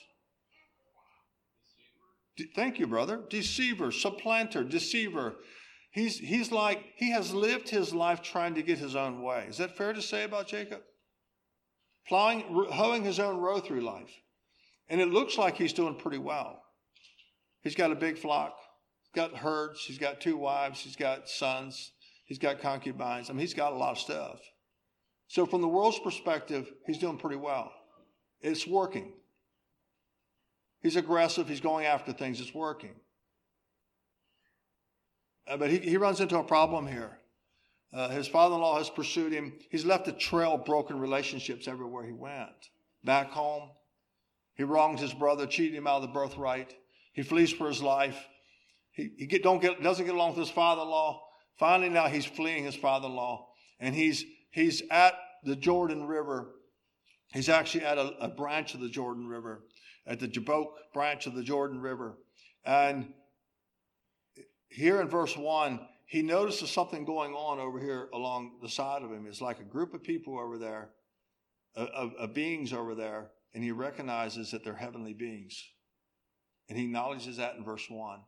[2.54, 3.20] Thank you, brother.
[3.30, 5.36] Deceiver, supplanter, deceiver.
[5.90, 9.46] He's, he's like, he has lived his life trying to get his own way.
[9.48, 10.82] Is that fair to say about Jacob?
[12.08, 14.10] Plowing, hoeing his own row through life.
[14.88, 16.62] And it looks like he's doing pretty well.
[17.62, 18.56] He's got a big flock,
[19.14, 21.92] got herds, he's got two wives, he's got sons,
[22.24, 23.30] he's got concubines.
[23.30, 24.40] I mean, he's got a lot of stuff.
[25.28, 27.72] So, from the world's perspective, he's doing pretty well.
[28.40, 29.12] It's working.
[30.82, 32.96] He's aggressive, he's going after things, it's working.
[35.46, 37.18] Uh, but he, he runs into a problem here.
[37.92, 39.52] Uh, his father in law has pursued him.
[39.70, 42.70] He's left a trail of broken relationships everywhere he went.
[43.04, 43.70] Back home,
[44.54, 46.72] he wronged his brother, cheated him out of the birthright.
[47.12, 48.16] He flees for his life.
[48.92, 51.22] He, he get, don't get, doesn't get along with his father in law.
[51.58, 53.48] Finally, now he's fleeing his father in law.
[53.78, 55.14] And he's, he's at
[55.44, 56.50] the Jordan River.
[57.32, 59.64] He's actually at a, a branch of the Jordan River,
[60.06, 62.18] at the Jabbok branch of the Jordan River.
[62.64, 63.12] And
[64.68, 65.80] here in verse 1,
[66.12, 69.24] he notices something going on over here along the side of him.
[69.26, 70.90] It's like a group of people over there,
[71.74, 75.58] of, beings over there, and he recognizes that they're heavenly beings.
[76.68, 78.20] And he acknowledges that in verse 1.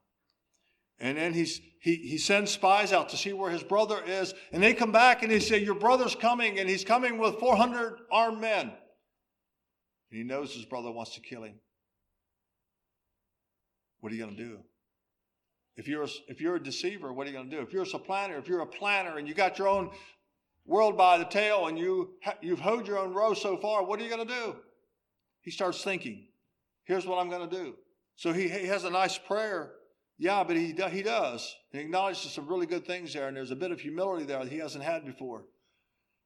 [0.99, 4.32] And then he's, he, he sends spies out to see where his brother is.
[4.51, 7.99] And they come back and they say, Your brother's coming, and he's coming with 400
[8.11, 8.68] armed men.
[8.70, 11.57] And he knows his brother wants to kill him.
[14.01, 14.59] What are you going to do?
[15.77, 17.62] If you're a, if you're a deceiver, what are you going to do?
[17.62, 19.91] If you're a supplanter, if you're a planner and you got your own
[20.66, 24.05] world by the tail and you you've hoed your own row so far, what are
[24.05, 24.57] you going to do?
[25.41, 26.27] He starts thinking,
[26.85, 27.75] here's what I'm going to do.
[28.16, 29.72] So he, he has a nice prayer.
[30.16, 31.57] Yeah, but he, he does.
[31.72, 34.53] He acknowledges some really good things there, and there's a bit of humility there that
[34.53, 35.43] he hasn't had before.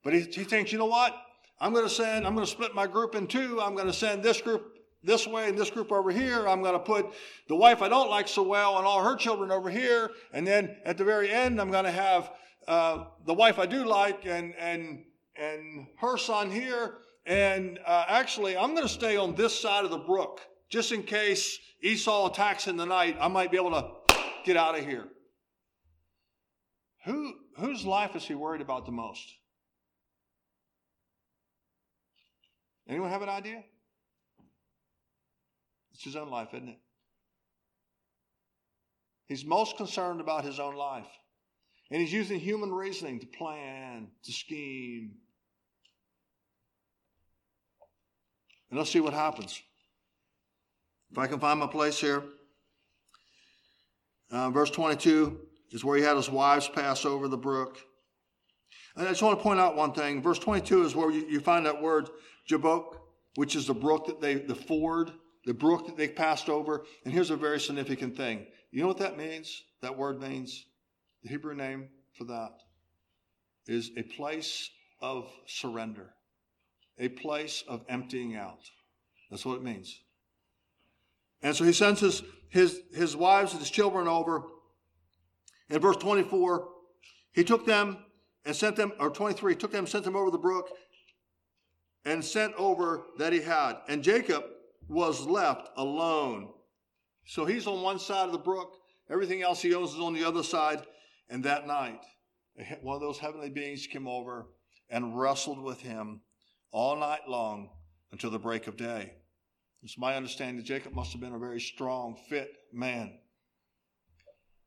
[0.05, 1.17] But he, he thinks, you know what?
[1.59, 3.61] I'm going to send, I'm going to split my group in two.
[3.61, 4.78] I'm going to send this group
[5.09, 6.47] this way and this group over here.
[6.47, 7.07] I'm going to put
[7.49, 10.11] the wife I don't like so well and all her children over here.
[10.33, 12.31] And then at the very end, I'm going to have
[12.69, 15.05] uh, the wife I do like and, and,
[15.35, 16.99] and her son here.
[17.27, 20.41] And uh, actually, I'm going to stay on this side of the brook
[20.71, 23.17] just in case Esau attacks in the night.
[23.19, 23.91] I might be able to
[24.45, 25.07] get out of here.
[27.07, 29.27] Who, whose life is he worried about the most?
[32.87, 33.65] Anyone have an idea?
[35.99, 36.79] It's his own life, isn't it?
[39.27, 41.09] He's most concerned about his own life.
[41.91, 45.17] And he's using human reasoning to plan, to scheme.
[48.71, 49.61] And let's see what happens.
[51.11, 52.23] If I can find my place here.
[54.31, 55.37] Uh, verse 22
[55.73, 57.77] is where he had his wives pass over the brook.
[58.95, 60.23] And I just want to point out one thing.
[60.23, 62.09] Verse 22 is where you, you find that word
[62.49, 62.99] Jabbok,
[63.35, 65.11] which is the brook that they, the ford
[65.49, 66.85] the brook that they passed over.
[67.05, 68.47] And here's a very significant thing.
[68.71, 69.63] You know what that means?
[69.81, 70.67] That word means?
[71.23, 71.89] The Hebrew name
[72.19, 72.51] for that
[73.67, 74.69] is a place
[75.01, 76.11] of surrender,
[76.99, 78.61] a place of emptying out.
[79.31, 79.99] That's what it means.
[81.41, 84.43] And so he sends his, his, his wives and his children over.
[85.71, 86.69] In verse 24,
[87.33, 87.97] he took them
[88.45, 90.69] and sent them, or 23, took them, sent them over the brook,
[92.05, 93.79] and sent over that he had.
[93.89, 94.45] And Jacob
[94.89, 96.49] was left alone.
[97.27, 98.79] So he's on one side of the brook
[99.11, 100.83] Everything else he owns is on the other side.
[101.31, 102.01] And that night,
[102.83, 104.47] one of those heavenly beings came over
[104.91, 106.21] and wrestled with him
[106.71, 107.71] all night long
[108.13, 109.13] until the break of day.
[109.83, 113.19] It's my understanding that Jacob must have been a very strong, fit man.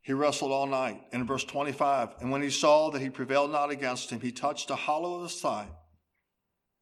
[0.02, 1.02] He wrestled all night.
[1.12, 4.70] In verse 25, and when he saw that he prevailed not against him, he touched
[4.70, 5.68] the hollow of his thigh.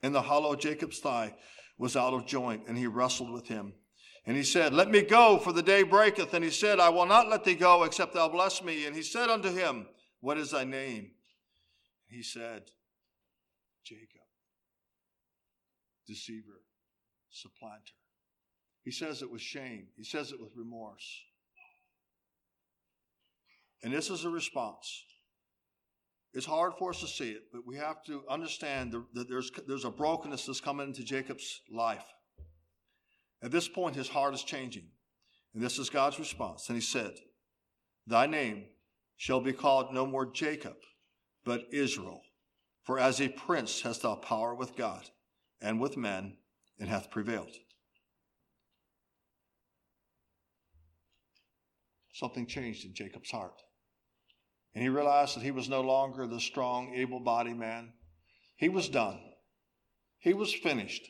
[0.02, 1.36] in the hollow of Jacob's thigh
[1.80, 3.74] was out of joint, and he wrestled with him.
[4.28, 6.34] And he said, Let me go, for the day breaketh.
[6.36, 8.86] And he said, I will not let thee go, except thou bless me.
[8.86, 9.88] And he said unto him,
[10.20, 11.12] What is thy name?
[12.08, 12.64] He said,
[13.84, 14.28] Jacob,
[16.06, 16.62] deceiver,
[17.32, 17.94] supplanter.
[18.84, 21.22] He says it with shame, he says it with remorse.
[23.82, 25.06] And this is a response.
[26.34, 29.86] It's hard for us to see it, but we have to understand that there's, there's
[29.86, 32.06] a brokenness that's coming into Jacob's life.
[33.42, 34.88] At this point, his heart is changing.
[35.54, 36.70] And this is God's response.
[36.70, 37.14] And he said,
[38.06, 38.66] Thy name
[39.18, 40.76] shall be called no more Jacob,
[41.44, 42.22] but Israel.
[42.84, 45.10] For as a prince hast thou power with God
[45.62, 46.38] and with men,
[46.80, 47.52] and hath prevailed.
[52.14, 53.62] Something changed in Jacob's heart.
[54.74, 57.94] And he realized that he was no longer the strong, able bodied man.
[58.56, 59.20] He was done.
[60.20, 61.08] He was finished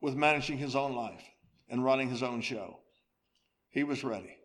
[0.00, 1.22] with managing his own life
[1.68, 2.80] and running his own show.
[3.70, 4.36] He was ready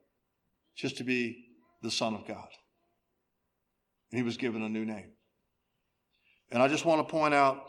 [0.76, 1.46] just to be
[1.82, 2.48] the Son of God.
[4.12, 5.12] And he was given a new name.
[6.52, 7.62] And I just want to point out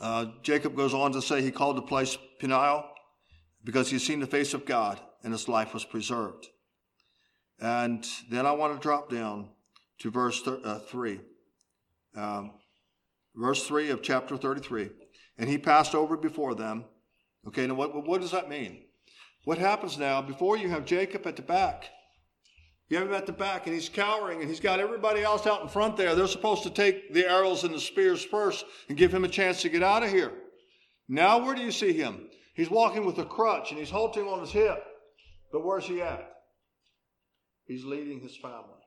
[0.00, 2.84] uh, Jacob goes on to say he called the place Peniel
[3.62, 6.48] because he had seen the face of God and his life was preserved.
[7.60, 9.48] And then I want to drop down
[10.00, 11.20] to verse th- uh, 3.
[12.16, 12.52] Um,
[13.34, 14.90] verse 3 of chapter 33.
[15.38, 16.84] And he passed over before them.
[17.46, 18.84] Okay, now what, what does that mean?
[19.44, 21.90] What happens now, before you have Jacob at the back,
[22.88, 25.62] you have him at the back and he's cowering and he's got everybody else out
[25.62, 26.14] in front there.
[26.14, 29.62] They're supposed to take the arrows and the spears first and give him a chance
[29.62, 30.32] to get out of here.
[31.08, 32.28] Now, where do you see him?
[32.54, 34.84] He's walking with a crutch and he's halting on his hip.
[35.52, 36.39] But where's he at?
[37.70, 38.82] He's leading his family.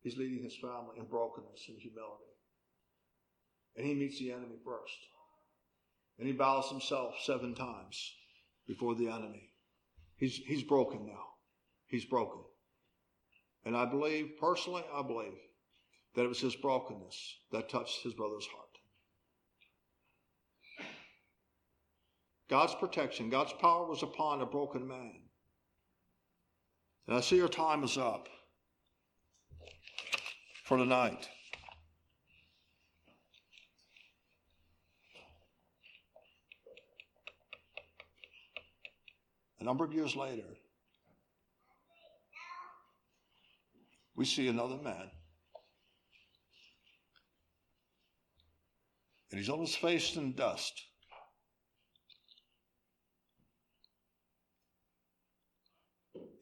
[0.00, 2.32] He's leading his family in brokenness and humility.
[3.76, 4.98] And he meets the enemy first.
[6.18, 8.12] And he bows himself seven times
[8.66, 9.52] before the enemy.
[10.16, 11.22] He's, he's broken now.
[11.86, 12.42] He's broken.
[13.64, 15.38] And I believe, personally, I believe
[16.16, 18.66] that it was his brokenness that touched his brother's heart.
[22.50, 25.27] God's protection, God's power was upon a broken man.
[27.08, 28.28] And I see your time is up
[30.64, 31.26] for tonight.
[39.58, 40.44] A number of years later,
[44.14, 45.10] we see another man.
[49.30, 50.87] And he's on his face in dust.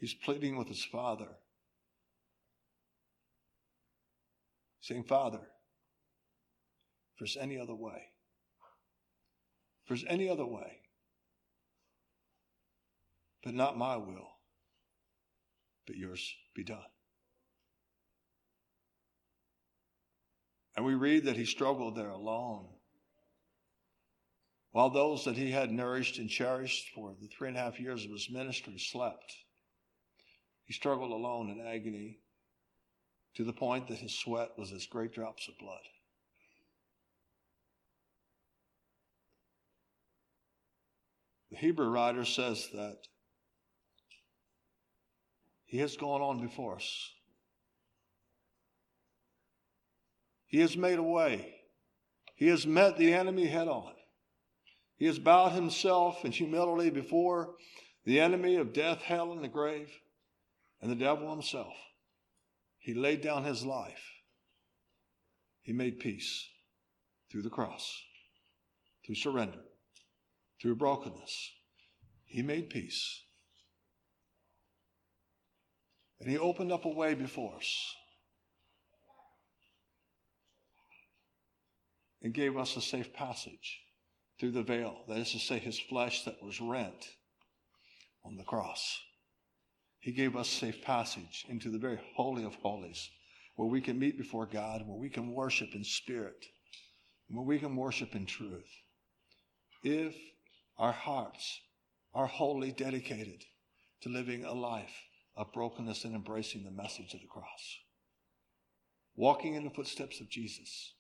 [0.01, 1.29] He's pleading with his father,
[4.81, 8.03] saying, Father, if there's any other way,
[9.83, 10.81] if there's any other way,
[13.43, 14.29] but not my will,
[15.87, 16.79] but yours be done.
[20.77, 22.67] And we read that he struggled there alone.
[24.73, 28.05] While those that he had nourished and cherished for the three and a half years
[28.05, 29.35] of his ministry slept.
[30.67, 32.19] He struggled alone in agony
[33.37, 35.83] to the point that his sweat was as great drops of blood.
[41.53, 42.99] The Hebrew writer says that
[45.67, 47.13] he has gone on before us.
[50.49, 51.55] He has made a way.
[52.35, 53.93] He has met the enemy head on.
[54.97, 57.55] He has bowed himself in humility before
[58.05, 59.91] the enemy of death, hell, and the grave
[60.81, 61.75] and the devil himself.
[62.79, 64.13] He laid down his life.
[65.63, 66.49] He made peace
[67.31, 68.01] through the cross,
[69.05, 69.65] through surrender,
[70.61, 71.51] through brokenness.
[72.25, 73.23] He made peace.
[76.21, 77.95] And he opened up a way before us
[82.23, 83.81] and gave us a safe passage
[84.39, 85.05] through the veil.
[85.09, 87.09] That is to say, his flesh that was rent
[88.25, 89.01] on the cross.
[90.07, 93.11] He gave us safe passage into the very holy of holies,
[93.57, 96.47] where we can meet before God, where we can worship in spirit,
[97.29, 98.71] where we can worship in truth.
[99.83, 100.15] If
[100.79, 101.61] our hearts
[102.15, 103.43] are wholly dedicated
[104.03, 104.95] to living a life
[105.37, 107.79] of brokenness and embracing the message of the cross.
[109.17, 110.95] Walking in the footsteps of Jesus.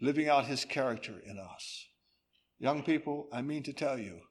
[0.00, 1.86] Living out his character in us.
[2.58, 4.22] Young people, I mean to tell you,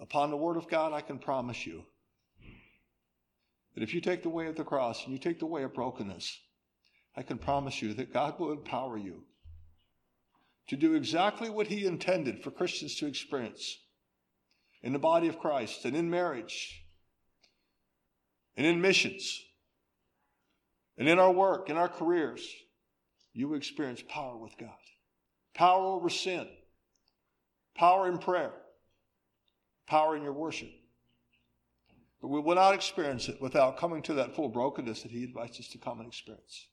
[0.00, 1.84] upon the word of God, I can promise you
[3.74, 5.74] that if you take the way of the cross and you take the way of
[5.74, 6.40] brokenness,
[7.16, 9.24] I can promise you that God will empower you
[10.68, 13.78] to do exactly what He intended for Christians to experience
[14.82, 16.84] in the body of Christ and in marriage
[18.56, 19.42] and in missions
[20.96, 22.46] and in our work, in our careers.
[23.32, 24.70] You will experience power with God,
[25.54, 26.48] power over sin,
[27.76, 28.52] power in prayer,
[29.90, 30.70] power in your worship.
[32.22, 35.58] But we will not experience it without coming to that full brokenness that He invites
[35.58, 36.68] us to come and experience.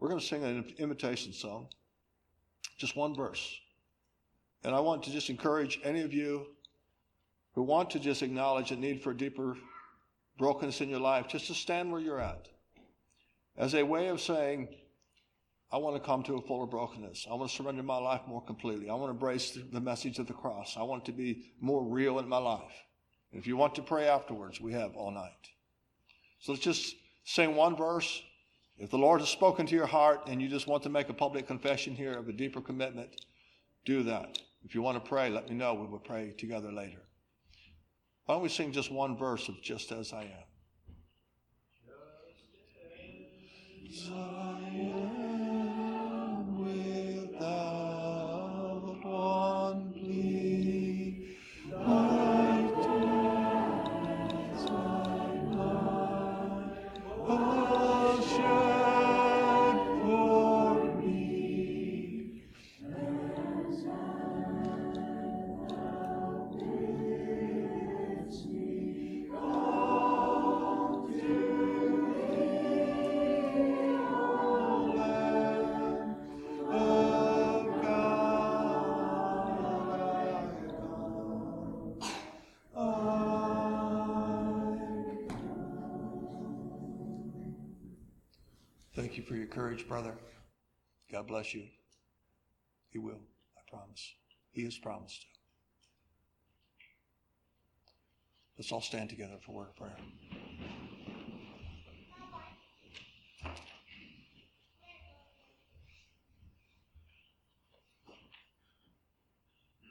[0.00, 1.68] We're going to sing an invitation song,
[2.76, 3.56] just one verse.
[4.64, 6.46] And I want to just encourage any of you
[7.54, 9.56] who want to just acknowledge a need for a deeper
[10.38, 12.48] brokenness in your life, just to stand where you're at
[13.56, 14.68] as a way of saying,
[15.72, 17.26] I want to come to a fuller brokenness.
[17.30, 18.90] I want to surrender my life more completely.
[18.90, 20.76] I want to embrace the message of the cross.
[20.76, 22.74] I want it to be more real in my life.
[23.32, 25.48] And if you want to pray afterwards, we have all night.
[26.40, 26.94] So let's just
[27.24, 28.22] sing one verse
[28.78, 31.14] if the Lord has spoken to your heart and you just want to make a
[31.14, 33.08] public confession here of a deeper commitment,
[33.84, 34.38] do that.
[34.64, 35.74] If you want to pray, let me know.
[35.74, 37.02] We will pray together later.
[38.26, 40.30] Why don't we sing just one verse of Just As I Am?
[43.88, 45.01] Just as I am
[89.22, 90.14] you for your courage, brother.
[91.10, 91.64] God bless you.
[92.90, 93.20] He will,
[93.56, 94.14] I promise.
[94.50, 95.26] He has promised to.
[98.58, 99.96] Let's all stand together for word of prayer.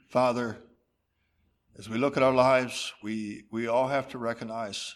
[0.08, 0.58] Father,
[1.78, 4.94] as we look at our lives, we, we all have to recognize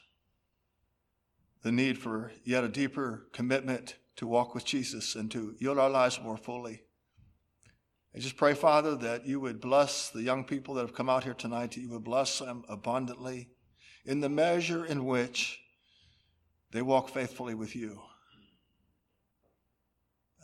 [1.62, 5.90] the need for yet a deeper commitment to walk with Jesus and to yield our
[5.90, 6.82] lives more fully.
[8.14, 11.24] I just pray, Father, that you would bless the young people that have come out
[11.24, 13.50] here tonight, that you would bless them abundantly
[14.06, 15.60] in the measure in which
[16.70, 18.00] they walk faithfully with you.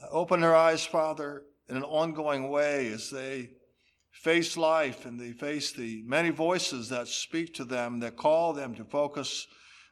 [0.03, 3.51] Uh, open their eyes, Father, in an ongoing way as they
[4.11, 8.75] face life and they face the many voices that speak to them, that call them
[8.75, 9.47] to focus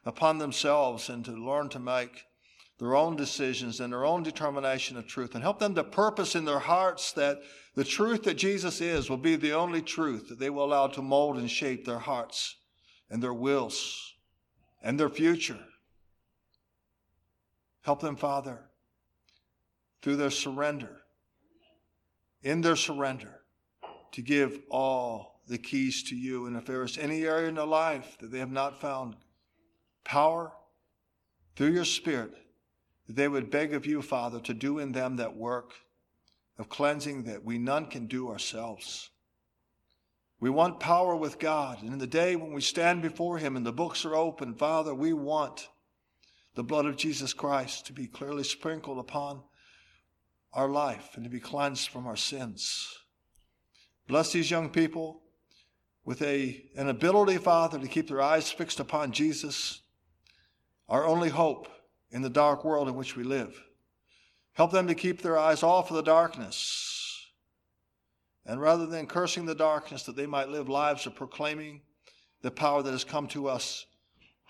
[0.05, 2.25] upon themselves and to learn to make
[2.81, 6.45] their own decisions and their own determination of truth and help them to purpose in
[6.45, 7.39] their hearts that
[7.75, 11.01] the truth that Jesus is will be the only truth that they will allow to
[11.03, 12.55] mold and shape their hearts
[13.11, 14.15] and their wills
[14.81, 15.59] and their future.
[17.81, 18.59] Help them, Father,
[20.01, 21.01] through their surrender,
[22.41, 23.41] in their surrender,
[24.11, 26.47] to give all the keys to you.
[26.47, 29.17] And if there is any area in their life that they have not found
[30.03, 30.51] power
[31.55, 32.33] through your Spirit,
[33.15, 35.73] they would beg of you, Father, to do in them that work
[36.57, 39.09] of cleansing that we none can do ourselves.
[40.39, 41.81] We want power with God.
[41.81, 44.93] And in the day when we stand before Him and the books are open, Father,
[44.93, 45.69] we want
[46.55, 49.41] the blood of Jesus Christ to be clearly sprinkled upon
[50.53, 52.87] our life and to be cleansed from our sins.
[54.07, 55.21] Bless these young people
[56.03, 59.81] with a, an ability, Father, to keep their eyes fixed upon Jesus,
[60.89, 61.67] our only hope
[62.11, 63.61] in the dark world in which we live.
[64.53, 67.31] Help them to keep their eyes off of the darkness.
[68.45, 71.81] And rather than cursing the darkness, that they might live lives of proclaiming
[72.41, 73.85] the power that has come to us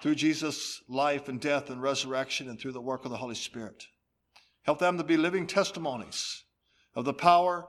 [0.01, 3.85] through Jesus' life and death and resurrection and through the work of the Holy Spirit.
[4.63, 6.43] Help them to be living testimonies
[6.95, 7.67] of the power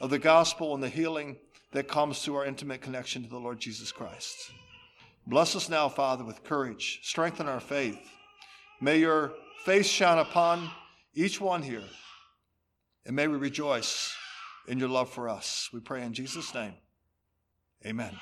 [0.00, 1.36] of the gospel and the healing
[1.72, 4.52] that comes through our intimate connection to the Lord Jesus Christ.
[5.26, 7.00] Bless us now, Father, with courage.
[7.02, 7.98] Strengthen our faith.
[8.84, 9.32] May your
[9.64, 10.70] face shine upon
[11.14, 11.88] each one here,
[13.06, 14.14] and may we rejoice
[14.68, 15.70] in your love for us.
[15.72, 16.74] We pray in Jesus' name.
[17.86, 18.14] Amen.